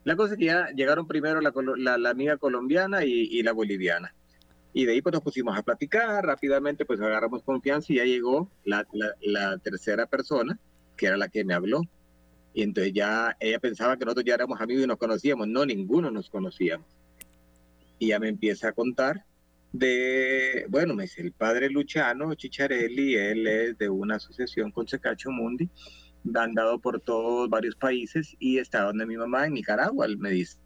La 0.03 0.15
cosa 0.15 0.33
es 0.33 0.39
que 0.39 0.45
ya 0.45 0.69
llegaron 0.75 1.07
primero 1.07 1.41
la, 1.41 1.97
la, 1.97 2.09
amiga 2.09 2.37
colombiana 2.37 3.05
y, 3.05 3.27
y, 3.31 3.41
la 3.43 3.53
boliviana. 3.53 4.13
Y 4.73 4.85
de 4.85 4.93
ahí 4.93 5.01
pues 5.01 5.13
nos 5.13 5.21
pusimos 5.21 5.57
a 5.57 5.63
platicar, 5.63 6.25
rápidamente 6.25 6.85
pues 6.85 6.99
agarramos 7.01 7.43
confianza 7.43 7.91
y 7.91 7.97
ya 7.97 8.05
llegó 8.05 8.49
la, 8.63 8.87
la, 9.21 9.57
tercera 9.57 10.05
persona, 10.05 10.57
que 10.95 11.07
era 11.07 11.17
la 11.17 11.27
que 11.27 11.43
me 11.43 11.53
habló. 11.53 11.81
Y 12.53 12.63
entonces 12.63 12.93
ya 12.93 13.35
ella 13.39 13.59
pensaba 13.59 13.97
que 13.97 14.05
nosotros 14.05 14.25
ya 14.25 14.35
éramos 14.35 14.59
amigos 14.61 14.83
y 14.83 14.87
nos 14.87 14.97
conocíamos. 14.97 15.47
No, 15.47 15.65
ninguno 15.65 16.11
nos 16.11 16.29
conocíamos. 16.29 16.87
Y 17.99 18.07
ya 18.07 18.19
me 18.19 18.29
empieza 18.29 18.69
a 18.69 18.71
contar 18.71 19.25
de, 19.73 20.65
bueno, 20.69 20.95
me 20.95 21.03
dice 21.03 21.21
el 21.21 21.31
padre 21.31 21.69
Luciano 21.69 22.33
Chicharelli, 22.33 23.15
él 23.15 23.47
es 23.47 23.77
de 23.77 23.89
una 23.89 24.15
asociación 24.15 24.71
con 24.71 24.87
Secacho 24.87 25.31
Mundi 25.31 25.69
han 26.35 26.53
dado 26.53 26.79
por 26.79 26.99
todos 26.99 27.49
varios 27.49 27.75
países 27.75 28.35
y 28.39 28.57
está 28.57 28.83
donde 28.83 29.05
mi 29.05 29.17
mamá 29.17 29.45
en 29.45 29.53
Nicaragua, 29.53 30.05
él 30.05 30.17
me 30.17 30.31
dice. 30.31 30.57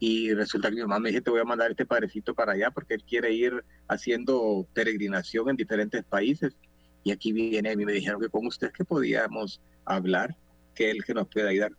Y 0.00 0.32
resulta 0.32 0.68
que 0.68 0.76
mi 0.76 0.82
mamá 0.82 1.00
me 1.00 1.08
dice, 1.08 1.22
te 1.22 1.30
voy 1.30 1.40
a 1.40 1.44
mandar 1.44 1.70
este 1.70 1.84
padrecito 1.84 2.34
para 2.34 2.52
allá 2.52 2.70
porque 2.70 2.94
él 2.94 3.02
quiere 3.02 3.32
ir 3.32 3.64
haciendo 3.88 4.66
peregrinación 4.72 5.50
en 5.50 5.56
diferentes 5.56 6.04
países. 6.04 6.56
Y 7.02 7.10
aquí 7.10 7.32
viene, 7.32 7.70
a 7.70 7.76
mí 7.76 7.84
me 7.84 7.92
dijeron 7.92 8.20
que 8.20 8.28
con 8.28 8.46
usted 8.46 8.70
que 8.70 8.84
podíamos 8.84 9.60
hablar, 9.84 10.36
que 10.74 10.90
él 10.90 11.04
que 11.04 11.14
nos 11.14 11.26
pueda 11.28 11.48
ayudar. 11.48 11.72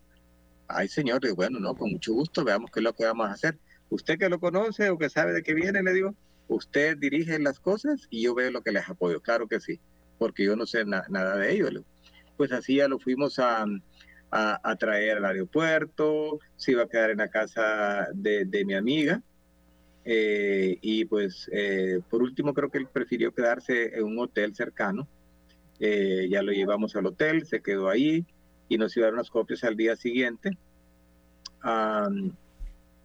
Ay, 0.67 0.87
señor, 0.87 1.21
bueno, 1.35 1.59
no, 1.59 1.75
con 1.75 1.91
mucho 1.91 2.13
gusto, 2.13 2.43
veamos 2.43 2.71
qué 2.71 2.79
es 2.79 2.83
lo 2.83 2.93
que 2.93 3.05
vamos 3.05 3.27
a 3.27 3.33
hacer. 3.33 3.57
Usted 3.89 4.19
que 4.19 4.29
lo 4.29 4.39
conoce 4.39 4.89
o 4.89 4.97
que 4.97 5.09
sabe 5.09 5.33
de 5.33 5.41
qué 5.41 5.53
viene, 5.53 5.81
le 5.81 5.93
digo, 5.93 6.13
usted 6.47 6.97
dirige 6.97 7.39
las 7.39 7.59
cosas 7.59 8.07
y 8.09 8.23
yo 8.23 8.35
veo 8.35 8.51
lo 8.51 8.61
que 8.61 8.71
les 8.71 8.87
apoyo. 8.89 9.21
Claro 9.21 9.47
que 9.47 9.59
sí, 9.59 9.79
porque 10.17 10.43
yo 10.43 10.55
no 10.55 10.65
sé 10.65 10.83
nada 10.85 11.37
de 11.37 11.53
ello. 11.53 11.69
Pues 12.37 12.51
así 12.51 12.75
ya 12.75 12.87
lo 12.87 12.99
fuimos 12.99 13.39
a, 13.39 13.65
a, 14.31 14.75
traer 14.75 15.17
al 15.17 15.25
aeropuerto, 15.25 16.39
se 16.55 16.71
iba 16.73 16.83
a 16.83 16.87
quedar 16.87 17.09
en 17.09 17.17
la 17.17 17.29
casa 17.29 18.07
de, 18.13 18.45
de 18.45 18.65
mi 18.65 18.75
amiga. 18.75 19.21
Eh, 20.05 20.79
y 20.81 21.05
pues 21.05 21.47
eh, 21.53 21.99
por 22.09 22.23
último 22.23 22.53
creo 22.53 22.71
que 22.71 22.79
él 22.79 22.87
prefirió 22.87 23.31
quedarse 23.31 23.95
en 23.95 24.05
un 24.05 24.19
hotel 24.19 24.55
cercano. 24.55 25.07
Eh, 25.79 26.27
ya 26.29 26.41
lo 26.41 26.51
llevamos 26.51 26.95
al 26.95 27.05
hotel, 27.05 27.45
se 27.45 27.61
quedó 27.61 27.89
ahí 27.89 28.25
y 28.67 28.77
nos 28.77 28.95
llevaron 28.95 29.17
las 29.17 29.29
copias 29.29 29.63
al 29.63 29.75
día 29.75 29.95
siguiente. 29.95 30.57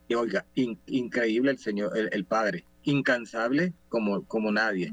y 0.08 0.14
oiga, 0.14 0.46
increíble 0.54 1.50
el 1.50 1.58
señor, 1.58 1.92
el, 1.96 2.24
padre, 2.24 2.64
incansable 2.84 3.72
como, 3.88 4.24
como 4.24 4.50
nadie. 4.50 4.92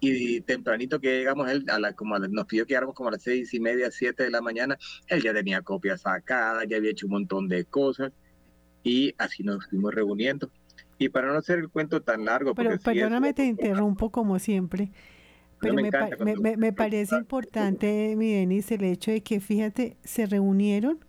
Y 0.00 0.40
tempranito 0.40 0.98
que 0.98 1.18
llegamos, 1.18 1.50
él 1.50 1.64
a 1.68 1.78
la, 1.78 1.92
como 1.92 2.18
nos 2.18 2.46
pidió 2.46 2.64
que 2.64 2.70
llegáramos 2.70 2.94
como 2.94 3.10
a 3.10 3.12
las 3.12 3.22
seis 3.22 3.52
y 3.52 3.60
media, 3.60 3.90
siete 3.90 4.24
de 4.24 4.30
la 4.30 4.40
mañana, 4.40 4.78
él 5.08 5.22
ya 5.22 5.34
tenía 5.34 5.60
copias 5.60 6.02
sacadas, 6.02 6.66
ya 6.68 6.78
había 6.78 6.90
hecho 6.90 7.06
un 7.06 7.12
montón 7.12 7.48
de 7.48 7.64
cosas 7.66 8.12
y 8.82 9.14
así 9.18 9.42
nos 9.42 9.66
fuimos 9.66 9.94
reuniendo. 9.94 10.50
Y 10.98 11.10
para 11.10 11.28
no 11.28 11.38
hacer 11.38 11.58
el 11.58 11.68
cuento 11.68 12.02
tan 12.02 12.24
largo... 12.24 12.54
Pero 12.54 12.78
perdóname, 12.78 13.34
te 13.34 13.44
interrumpo 13.44 14.10
como 14.10 14.38
siempre. 14.38 14.90
Pero 15.60 15.74
me, 15.74 16.56
me, 16.56 16.72
parece 16.72 17.16
importante, 17.16 18.14
mi 18.16 18.32
Denis, 18.32 18.70
el 18.70 18.84
hecho 18.84 19.10
de 19.10 19.22
que, 19.22 19.40
fíjate, 19.40 19.96
se 20.02 20.26
reunieron 20.26 21.04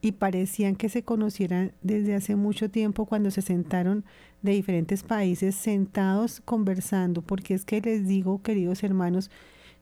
y 0.00 0.12
parecían 0.12 0.76
que 0.76 0.88
se 0.88 1.02
conocieran 1.02 1.72
desde 1.80 2.14
hace 2.14 2.36
mucho 2.36 2.70
tiempo 2.70 3.06
cuando 3.06 3.30
se 3.30 3.42
sentaron 3.42 4.04
de 4.44 4.52
diferentes 4.52 5.02
países 5.02 5.54
sentados 5.54 6.42
conversando, 6.44 7.22
porque 7.22 7.54
es 7.54 7.64
que 7.64 7.80
les 7.80 8.06
digo, 8.06 8.42
queridos 8.42 8.82
hermanos, 8.84 9.30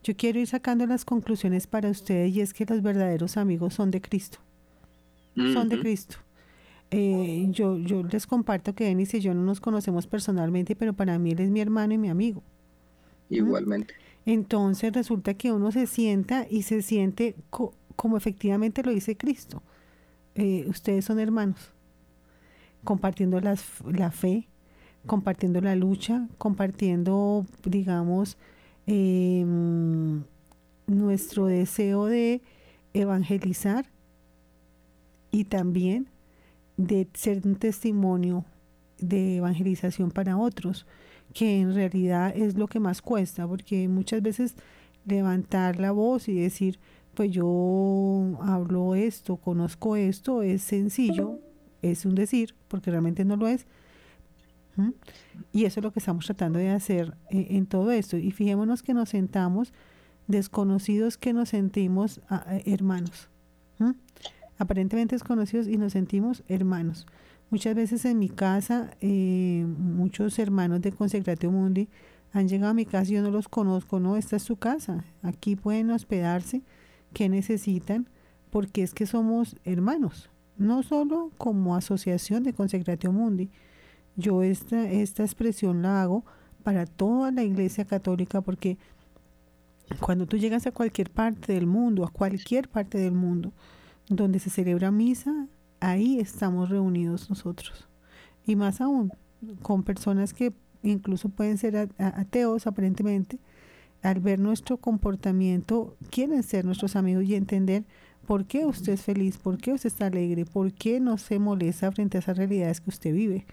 yo 0.03 0.15
quiero 0.15 0.39
ir 0.39 0.47
sacando 0.47 0.85
las 0.85 1.03
conclusiones 1.03 1.67
para 1.67 1.89
ustedes 1.89 2.33
y 2.33 2.41
es 2.41 2.53
que 2.53 2.65
los 2.65 2.81
verdaderos 2.81 3.35
amigos 3.37 3.73
son 3.73 3.91
de 3.91 4.01
Cristo. 4.01 4.39
Son 5.35 5.67
de 5.67 5.79
Cristo. 5.79 6.17
Eh, 6.91 7.47
yo, 7.49 7.77
yo 7.77 8.03
les 8.03 8.27
comparto 8.27 8.75
que 8.75 8.85
Denis 8.85 9.13
y 9.15 9.19
yo 9.19 9.33
no 9.33 9.41
nos 9.41 9.59
conocemos 9.59 10.07
personalmente, 10.07 10.75
pero 10.75 10.93
para 10.93 11.17
mí 11.19 11.31
él 11.31 11.39
es 11.39 11.49
mi 11.49 11.59
hermano 11.59 11.93
y 11.93 11.97
mi 11.97 12.09
amigo. 12.09 12.43
Igualmente. 13.29 13.95
Entonces 14.25 14.93
resulta 14.93 15.33
que 15.33 15.51
uno 15.51 15.71
se 15.71 15.87
sienta 15.87 16.47
y 16.49 16.61
se 16.61 16.81
siente 16.81 17.35
como 17.95 18.15
efectivamente 18.15 18.83
lo 18.83 18.91
dice 18.91 19.17
Cristo. 19.17 19.61
Eh, 20.35 20.65
ustedes 20.67 21.03
son 21.05 21.19
hermanos, 21.19 21.73
compartiendo 22.83 23.41
las, 23.41 23.65
la 23.85 24.11
fe, 24.11 24.47
compartiendo 25.05 25.61
la 25.61 25.75
lucha, 25.75 26.27
compartiendo, 26.37 27.45
digamos, 27.65 28.37
em, 28.85 30.23
nuestro 30.87 31.45
deseo 31.45 32.05
de 32.05 32.41
evangelizar 32.93 33.85
y 35.31 35.45
también 35.45 36.09
de 36.77 37.07
ser 37.13 37.41
un 37.45 37.55
testimonio 37.55 38.45
de 38.99 39.37
evangelización 39.37 40.11
para 40.11 40.37
otros 40.37 40.85
que 41.33 41.59
en 41.59 41.73
realidad 41.73 42.33
es 42.35 42.57
lo 42.57 42.67
que 42.67 42.79
más 42.79 43.01
cuesta, 43.01 43.47
porque 43.47 43.87
muchas 43.87 44.21
veces 44.21 44.55
levantar 45.05 45.79
la 45.79 45.91
voz 45.91 46.29
y 46.29 46.35
decir, 46.35 46.79
pues 47.15 47.31
yo 47.31 48.37
hablo 48.41 48.95
esto, 48.95 49.37
conozco 49.37 49.95
esto, 49.95 50.41
es 50.41 50.61
sencillo, 50.61 51.39
es 51.81 52.05
un 52.05 52.15
decir, 52.15 52.55
porque 52.67 52.91
realmente 52.91 53.25
no 53.25 53.35
lo 53.35 53.47
es. 53.47 53.65
Y 55.51 55.65
eso 55.65 55.79
es 55.79 55.83
lo 55.83 55.91
que 55.91 55.99
estamos 55.99 56.25
tratando 56.25 56.59
de 56.59 56.69
hacer 56.69 57.15
eh, 57.29 57.47
en, 57.51 57.65
todo 57.65 57.91
esto. 57.91 58.17
Y 58.17 58.31
fijémonos 58.31 58.83
que 58.83 58.93
nos 58.93 59.09
sentamos 59.09 59.73
desconocidos 60.27 61.17
que 61.17 61.33
nos 61.33 61.49
sentimos 61.49 62.21
ah, 62.29 62.45
eh, 62.49 62.63
hermanos. 62.65 63.29
Aparentemente 64.57 65.15
desconocidos 65.15 65.67
y 65.67 65.77
nos 65.77 65.93
sentimos 65.93 66.43
hermanos. 66.47 67.05
Muchas 67.49 67.75
veces 67.75 68.05
en 68.05 68.17
mi 68.17 68.29
casa, 68.29 68.91
eh, 69.01 69.65
muchos 69.77 70.39
hermanos 70.39 70.81
de 70.81 70.91
Consecratio 70.91 71.51
Mundi 71.51 71.89
han 72.31 72.47
llegado 72.47 72.71
a 72.71 72.73
mi 72.73 72.85
casa 72.85 73.11
y 73.11 73.15
yo 73.15 73.21
no 73.21 73.29
los 73.29 73.47
conozco, 73.47 73.99
no, 73.99 74.17
esta 74.17 74.37
es 74.37 74.43
su 74.43 74.55
casa, 74.55 75.03
aquí 75.21 75.55
pueden 75.55 75.91
hospedarse, 75.91 76.63
¿qué 77.13 77.29
necesitan? 77.29 78.09
Porque 78.49 78.81
es 78.81 78.95
que 78.95 79.05
somos 79.05 79.55
hermanos, 79.65 80.31
no 80.57 80.81
solo 80.81 81.29
como 81.37 81.75
asociación 81.75 82.41
de 82.41 82.53
Consecratio 82.53 83.11
Mundi. 83.11 83.51
Yo 84.15 84.43
esta, 84.43 84.89
esta 84.89 85.23
expresión 85.23 85.81
la 85.81 86.03
hago 86.03 86.23
para 86.63 86.85
toda 86.85 87.31
la 87.31 87.43
iglesia 87.43 87.85
católica 87.85 88.41
porque 88.41 88.77
cuando 89.99 90.25
tú 90.25 90.37
llegas 90.37 90.65
a 90.67 90.71
cualquier 90.71 91.09
parte 91.09 91.53
del 91.53 91.67
mundo, 91.67 92.05
a 92.05 92.11
cualquier 92.11 92.69
parte 92.69 92.97
del 92.97 93.13
mundo, 93.13 93.51
donde 94.07 94.39
se 94.39 94.49
celebra 94.49 94.91
misa, 94.91 95.47
ahí 95.79 96.19
estamos 96.19 96.69
reunidos 96.69 97.29
nosotros. 97.29 97.87
Y 98.45 98.55
más 98.55 98.81
aún, 98.81 99.11
con 99.61 99.83
personas 99.83 100.33
que 100.33 100.53
incluso 100.83 101.29
pueden 101.29 101.57
ser 101.57 101.89
ateos 101.97 102.67
aparentemente, 102.67 103.39
al 104.01 104.19
ver 104.19 104.39
nuestro 104.39 104.77
comportamiento, 104.77 105.95
quieren 106.09 106.43
ser 106.43 106.65
nuestros 106.65 106.95
amigos 106.95 107.23
y 107.23 107.35
entender 107.35 107.85
por 108.27 108.45
qué 108.45 108.65
usted 108.65 108.93
es 108.93 109.01
feliz, 109.01 109.37
por 109.37 109.57
qué 109.57 109.73
usted 109.73 109.87
está 109.87 110.07
alegre, 110.07 110.45
por 110.45 110.73
qué 110.73 110.99
no 110.99 111.17
se 111.17 111.39
molesta 111.39 111.91
frente 111.91 112.17
a 112.17 112.19
esas 112.19 112.37
realidades 112.37 112.81
que 112.81 112.89
usted 112.89 113.13
vive. 113.13 113.45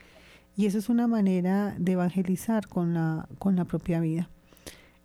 Y 0.61 0.67
eso 0.67 0.77
es 0.77 0.91
una 0.91 1.07
manera 1.07 1.75
de 1.79 1.93
evangelizar 1.93 2.69
con 2.69 2.93
la, 2.93 3.27
con 3.39 3.57
la 3.57 3.65
propia 3.65 3.99
vida. 3.99 4.29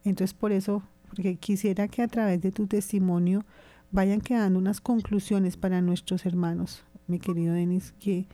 Entonces, 0.03 0.33
por 0.33 0.51
eso, 0.51 0.83
porque 1.07 1.37
quisiera 1.37 1.87
que 1.87 2.01
a 2.01 2.09
través 2.09 2.41
de 2.41 2.51
tu 2.51 2.67
testimonio 2.67 3.45
vayan 3.89 4.19
quedando 4.19 4.59
unas 4.59 4.81
conclusiones 4.81 5.55
para 5.55 5.79
nuestros 5.79 6.25
hermanos, 6.25 6.83
mi 7.07 7.19
querido 7.19 7.53
Denis, 7.53 7.93
que 8.01 8.27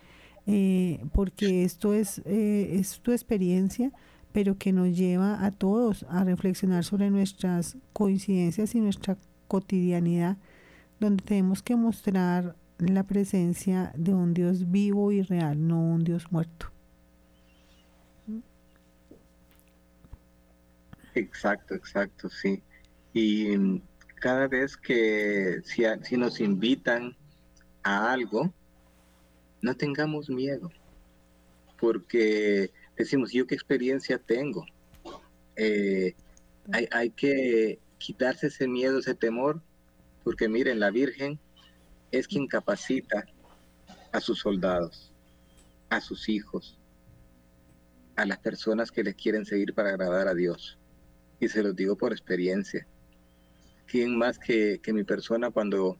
eh, 0.47 1.05
porque 1.13 1.63
esto 1.63 1.93
es, 1.93 2.23
eh, 2.25 2.79
es 2.79 2.99
tu 3.01 3.11
experiencia, 3.11 3.91
pero 4.31 4.57
que 4.57 4.73
nos 4.73 4.97
lleva 4.97 5.45
a 5.45 5.51
todos 5.51 6.07
a 6.09 6.23
reflexionar 6.23 6.83
sobre 6.83 7.11
nuestras 7.11 7.77
coincidencias 7.93 8.73
y 8.73 8.81
nuestra 8.81 9.15
cotidianidad, 9.47 10.37
donde 10.99 11.23
tenemos 11.23 11.61
que 11.61 11.75
mostrar 11.75 12.55
la 12.79 13.03
presencia 13.03 13.93
de 13.95 14.11
un 14.11 14.33
Dios 14.33 14.71
vivo 14.71 15.11
y 15.11 15.21
real, 15.21 15.67
no 15.67 15.79
un 15.83 16.03
Dios 16.03 16.31
muerto. 16.31 16.71
Exacto, 21.15 21.75
exacto, 21.75 22.29
sí. 22.29 22.61
Y 23.13 23.81
cada 24.15 24.47
vez 24.47 24.77
que 24.77 25.61
si, 25.63 25.83
si 26.03 26.17
nos 26.17 26.39
invitan 26.39 27.15
a 27.83 28.11
algo, 28.11 28.53
no 29.61 29.75
tengamos 29.75 30.29
miedo, 30.29 30.71
porque 31.79 32.71
decimos, 32.95 33.31
¿yo 33.31 33.45
qué 33.47 33.55
experiencia 33.55 34.17
tengo? 34.17 34.65
Eh, 35.55 36.15
hay, 36.71 36.87
hay 36.91 37.09
que 37.09 37.79
quitarse 37.97 38.47
ese 38.47 38.67
miedo, 38.67 38.99
ese 38.99 39.15
temor, 39.15 39.61
porque 40.23 40.47
miren, 40.47 40.79
la 40.79 40.91
Virgen 40.91 41.39
es 42.11 42.27
quien 42.27 42.47
capacita 42.47 43.25
a 44.11 44.19
sus 44.19 44.39
soldados, 44.39 45.11
a 45.89 46.01
sus 46.01 46.29
hijos, 46.29 46.77
a 48.15 48.25
las 48.25 48.39
personas 48.39 48.91
que 48.91 49.03
le 49.03 49.13
quieren 49.13 49.45
seguir 49.45 49.73
para 49.73 49.89
agradar 49.89 50.27
a 50.27 50.33
Dios. 50.33 50.77
Y 51.41 51.49
se 51.49 51.61
los 51.61 51.75
digo 51.75 51.97
por 51.97 52.13
experiencia. 52.13 52.87
¿Quién 53.87 54.17
más 54.17 54.39
que, 54.39 54.79
que 54.81 54.93
mi 54.93 55.03
persona 55.03 55.51
cuando 55.51 55.99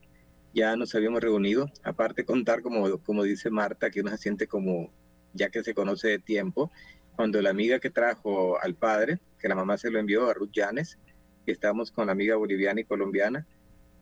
ya 0.53 0.75
nos 0.75 0.95
habíamos 0.95 1.21
reunido, 1.21 1.69
aparte 1.83 2.25
contar 2.25 2.61
como, 2.61 2.97
como 2.99 3.23
dice 3.23 3.49
Marta, 3.49 3.89
que 3.89 4.01
uno 4.01 4.11
se 4.11 4.17
siente 4.17 4.47
como, 4.47 4.91
ya 5.33 5.49
que 5.49 5.63
se 5.63 5.73
conoce 5.73 6.09
de 6.09 6.19
tiempo, 6.19 6.71
cuando 7.15 7.41
la 7.41 7.49
amiga 7.49 7.79
que 7.79 7.89
trajo 7.89 8.61
al 8.61 8.75
padre, 8.75 9.19
que 9.39 9.47
la 9.47 9.55
mamá 9.55 9.77
se 9.77 9.89
lo 9.89 9.99
envió 9.99 10.29
a 10.29 10.33
Ruth 10.33 10.51
Llanes, 10.53 10.97
que 11.45 11.51
estábamos 11.51 11.91
con 11.91 12.07
la 12.07 12.11
amiga 12.13 12.35
boliviana 12.35 12.81
y 12.81 12.85
colombiana, 12.85 13.45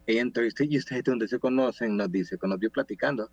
ella 0.05 0.21
entró 0.21 0.43
y 0.43 0.47
usted, 0.47 0.65
¿y 0.69 0.77
ustedes 0.77 1.03
de 1.03 1.11
dónde 1.11 1.27
se 1.27 1.39
conocen? 1.39 1.95
Nos 1.95 2.11
dice, 2.11 2.37
cuando 2.37 2.55
nos 2.55 2.61
vio 2.61 2.71
platicando. 2.71 3.29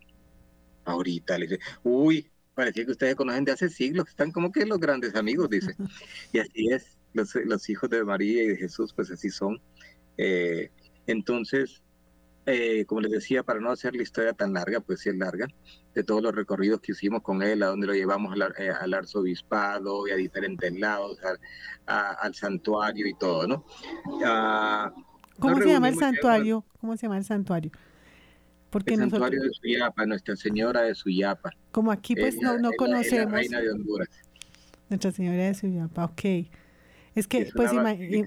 Ahorita 0.85 1.37
le 1.37 1.47
dice, 1.47 1.59
uy, 1.83 2.29
parecía 2.53 2.85
que 2.85 2.91
ustedes 2.91 3.13
se 3.13 3.15
conocen 3.15 3.45
de 3.45 3.51
hace 3.51 3.69
siglos, 3.69 4.07
están 4.07 4.31
como 4.31 4.51
que 4.51 4.65
los 4.65 4.79
grandes 4.79 5.15
amigos, 5.15 5.49
dice. 5.49 5.75
Y 6.33 6.39
así 6.39 6.69
es, 6.69 6.96
los, 7.13 7.35
los 7.35 7.69
hijos 7.69 7.89
de 7.89 8.03
María 8.03 8.43
y 8.43 8.47
de 8.47 8.57
Jesús, 8.57 8.93
pues 8.93 9.11
así 9.11 9.29
son. 9.29 9.59
Eh, 10.17 10.69
entonces, 11.05 11.81
eh, 12.45 12.85
como 12.85 13.01
les 13.01 13.11
decía, 13.11 13.43
para 13.43 13.59
no 13.59 13.71
hacer 13.71 13.95
la 13.95 14.03
historia 14.03 14.33
tan 14.33 14.53
larga, 14.53 14.79
pues 14.79 15.01
sí 15.01 15.09
es 15.09 15.17
larga, 15.17 15.47
de 15.93 16.03
todos 16.03 16.21
los 16.21 16.33
recorridos 16.33 16.81
que 16.81 16.93
hicimos 16.93 17.21
con 17.21 17.43
él, 17.43 17.63
a 17.63 17.67
donde 17.67 17.87
lo 17.87 17.93
llevamos 17.93 18.33
al, 18.33 18.53
eh, 18.57 18.71
arzobispado 18.71 20.07
y 20.07 20.11
a 20.11 20.15
diferentes 20.15 20.77
lados, 20.77 21.19
al 21.85 22.35
santuario 22.35 23.07
y 23.07 23.13
todo, 23.15 23.47
¿no? 23.47 23.65
Ah, 24.23 24.93
¿Cómo 25.39 25.57
se 25.57 25.67
llama 25.67 25.89
el 25.89 25.95
santuario? 25.95 26.65
¿Cómo 26.79 26.95
se 26.97 27.03
llama 27.03 27.17
el 27.17 27.25
santuario? 27.25 27.71
Porque 28.69 28.95
el 28.95 28.99
santuario 28.99 29.41
de 29.41 29.49
Suyapa, 29.51 30.05
Nuestra 30.05 30.35
Señora 30.35 30.81
de 30.81 30.95
Suyapa. 30.95 31.51
Como 31.71 31.91
aquí 31.91 32.15
pues 32.15 32.37
no, 32.41 32.57
no 32.57 32.71
conocemos. 32.77 33.31
La, 33.31 33.37
reina 33.37 33.61
de 33.61 33.71
Honduras. 33.71 34.09
Nuestra 34.89 35.11
Señora 35.11 35.43
de 35.43 35.53
Suyapa, 35.53 36.05
ok. 36.05 36.47
Es 37.17 37.27
que, 37.27 37.47
pues 37.55 37.71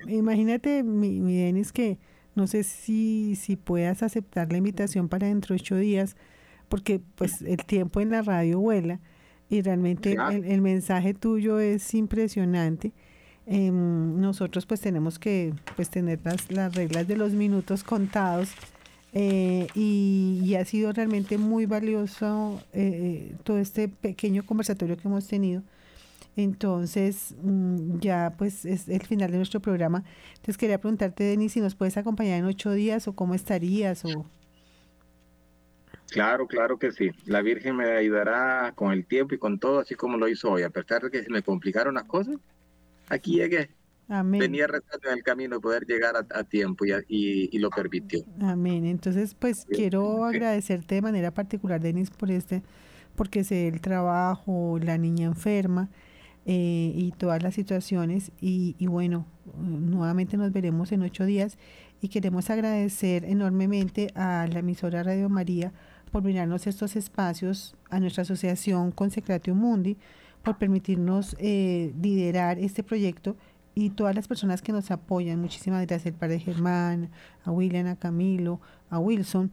imagínate, 0.08 0.82
mi, 0.82 1.20
mi 1.20 1.36
Denis, 1.36 1.70
que 1.70 1.98
no 2.34 2.48
sé 2.48 2.64
si, 2.64 3.36
si 3.36 3.54
puedas 3.54 4.02
aceptar 4.02 4.50
la 4.50 4.58
invitación 4.58 5.08
para 5.08 5.28
dentro 5.28 5.54
de 5.54 5.62
ocho 5.62 5.76
días, 5.76 6.16
porque 6.68 7.00
pues 7.14 7.40
el 7.42 7.64
tiempo 7.64 8.00
en 8.00 8.10
la 8.10 8.22
radio 8.22 8.58
vuela 8.58 8.98
y 9.48 9.62
realmente 9.62 10.16
el, 10.32 10.60
mensaje 10.60 11.14
tuyo 11.14 11.60
es 11.60 11.94
impresionante. 11.94 12.92
Em, 13.46 14.20
nosotros 14.20 14.66
pues 14.66 14.80
tenemos 14.80 15.20
que 15.20 15.54
pues 15.76 15.88
tener 15.88 16.18
las, 16.24 16.50
las 16.50 16.74
reglas 16.74 17.06
de 17.06 17.16
los 17.16 17.32
minutos 17.32 17.84
contados 17.84 18.50
eh, 19.12 19.68
y, 19.76 20.54
ha 20.58 20.64
sido 20.64 20.92
realmente 20.92 21.38
muy 21.38 21.66
valioso 21.66 22.60
eh, 22.72 23.36
todo 23.44 23.58
este 23.58 23.86
pequeño 23.86 24.44
conversatorio 24.44 24.96
que 24.96 25.06
hemos 25.06 25.28
tenido 25.28 25.62
entonces, 26.36 27.34
mm, 27.42 27.98
ya 27.98 28.34
pues 28.38 28.64
es 28.64 28.88
el 28.88 29.02
final 29.02 29.30
de 29.30 29.38
nuestro 29.38 29.60
programa. 29.60 30.04
Entonces 30.30 30.56
quería 30.56 30.78
preguntarte, 30.78 31.24
Denis, 31.24 31.52
si 31.52 31.60
nos 31.60 31.74
puedes 31.74 31.96
acompañar 31.96 32.38
en 32.38 32.44
ocho 32.44 32.72
días 32.72 33.08
o 33.08 33.14
cómo 33.14 33.34
estarías 33.34 34.04
o... 34.04 34.26
Claro, 36.10 36.48
claro 36.48 36.78
que 36.78 36.90
sí. 36.90 37.10
La 37.26 37.40
Virgen 37.40 37.76
me 37.76 37.88
ayudará 37.88 38.72
con 38.74 38.92
el 38.92 39.06
tiempo 39.06 39.34
y 39.34 39.38
con 39.38 39.60
todo, 39.60 39.80
así 39.80 39.94
como 39.94 40.16
lo 40.16 40.28
hizo 40.28 40.50
hoy. 40.50 40.62
A 40.62 40.70
pesar 40.70 41.02
de 41.02 41.10
que 41.10 41.22
se 41.22 41.30
me 41.30 41.42
complicaron 41.42 41.94
las 41.94 42.04
cosas, 42.04 42.36
aquí 43.08 43.36
llegué. 43.36 43.70
Amén. 44.08 44.40
Venía 44.40 44.66
rezando 44.66 45.08
en 45.08 45.18
el 45.18 45.22
camino 45.22 45.60
poder 45.60 45.86
llegar 45.86 46.14
a, 46.16 46.44
tiempo 46.44 46.84
y, 46.84 46.94
y, 47.08 47.58
lo 47.60 47.70
permitió. 47.70 48.24
Amén. 48.40 48.86
Entonces, 48.86 49.34
pues 49.34 49.64
quiero 49.70 50.24
agradecerte 50.24 50.96
de 50.96 51.02
manera 51.02 51.30
particular, 51.30 51.80
Denis, 51.80 52.10
por 52.10 52.28
este, 52.32 52.64
porque 53.14 53.44
sé 53.44 53.68
el 53.68 53.80
trabajo, 53.80 54.80
la 54.82 54.98
niña 54.98 55.26
enferma 55.26 55.90
eh, 56.52 56.92
y 56.96 57.12
todas 57.12 57.44
las 57.44 57.54
situaciones. 57.54 58.32
Y, 58.40 58.74
bueno, 58.88 59.24
nuevamente 59.56 60.36
nos 60.36 60.50
veremos 60.50 60.90
en 60.90 61.02
ocho 61.02 61.24
días 61.24 61.56
y 62.00 62.08
queremos 62.08 62.50
agradecer 62.50 63.24
enormemente 63.24 64.10
a 64.16 64.48
la 64.52 64.58
emisora 64.58 65.04
Radio 65.04 65.28
María 65.28 65.72
por 66.10 66.24
brindarnos 66.24 66.66
estos 66.66 66.96
espacios, 66.96 67.76
a 67.88 68.00
nuestra 68.00 68.22
asociación 68.22 68.90
Consecratio 68.90 69.54
Mundi, 69.54 69.96
por 70.42 70.58
permitirnos 70.58 71.36
eh, 71.38 71.94
liderar 72.02 72.58
este 72.58 72.82
proyecto 72.82 73.36
y 73.76 73.90
todas 73.90 74.16
las 74.16 74.26
personas 74.26 74.60
que 74.60 74.72
nos 74.72 74.90
apoyan. 74.90 75.40
Muchísimas 75.40 75.86
gracias 75.86 76.12
al 76.12 76.18
padre 76.18 76.40
Germán, 76.40 77.10
a 77.44 77.52
William, 77.52 77.86
a 77.86 77.94
Camilo, 77.94 78.60
a 78.88 78.98
Wilson. 78.98 79.52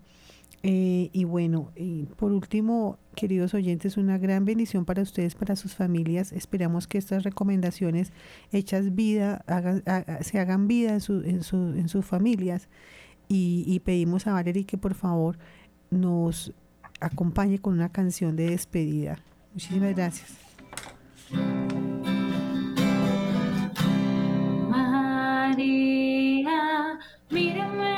Eh, 0.64 1.10
y 1.14 1.24
bueno, 1.24 1.72
y 1.76 2.08
por 2.18 2.32
último, 2.32 2.98
queridos 3.16 3.54
oyentes, 3.54 3.96
una 3.98 4.18
gran 4.18 4.44
bendición 4.44 4.86
para 4.86 5.02
ustedes, 5.02 5.36
para 5.36 5.56
sus 5.56 5.76
familias. 5.76 6.32
Esperamos 6.34 6.88
que 6.88 6.98
estas 6.98 7.24
recomendaciones 7.24 8.12
hechas 8.52 8.96
vida 8.96 9.46
se 10.22 10.40
hagan 10.40 10.68
vida 10.68 10.94
en, 10.94 11.02
su, 11.02 11.22
en, 11.22 11.44
su, 11.44 11.58
en 11.58 11.90
sus 11.90 12.06
familias. 12.06 12.70
Y, 13.30 13.66
y 13.68 13.80
pedimos 13.82 14.26
a 14.28 14.34
Valerie 14.34 14.66
que 14.66 14.78
por 14.78 14.94
favor 14.94 15.38
nos 15.92 16.54
acompañe 17.00 17.60
con 17.60 17.74
una 17.74 17.90
canción 17.90 18.36
de 18.36 18.50
despedida. 18.52 19.20
Muchísimas 19.54 19.96
gracias. 19.96 20.34
María, 24.70 26.20
mírame. 27.30 27.97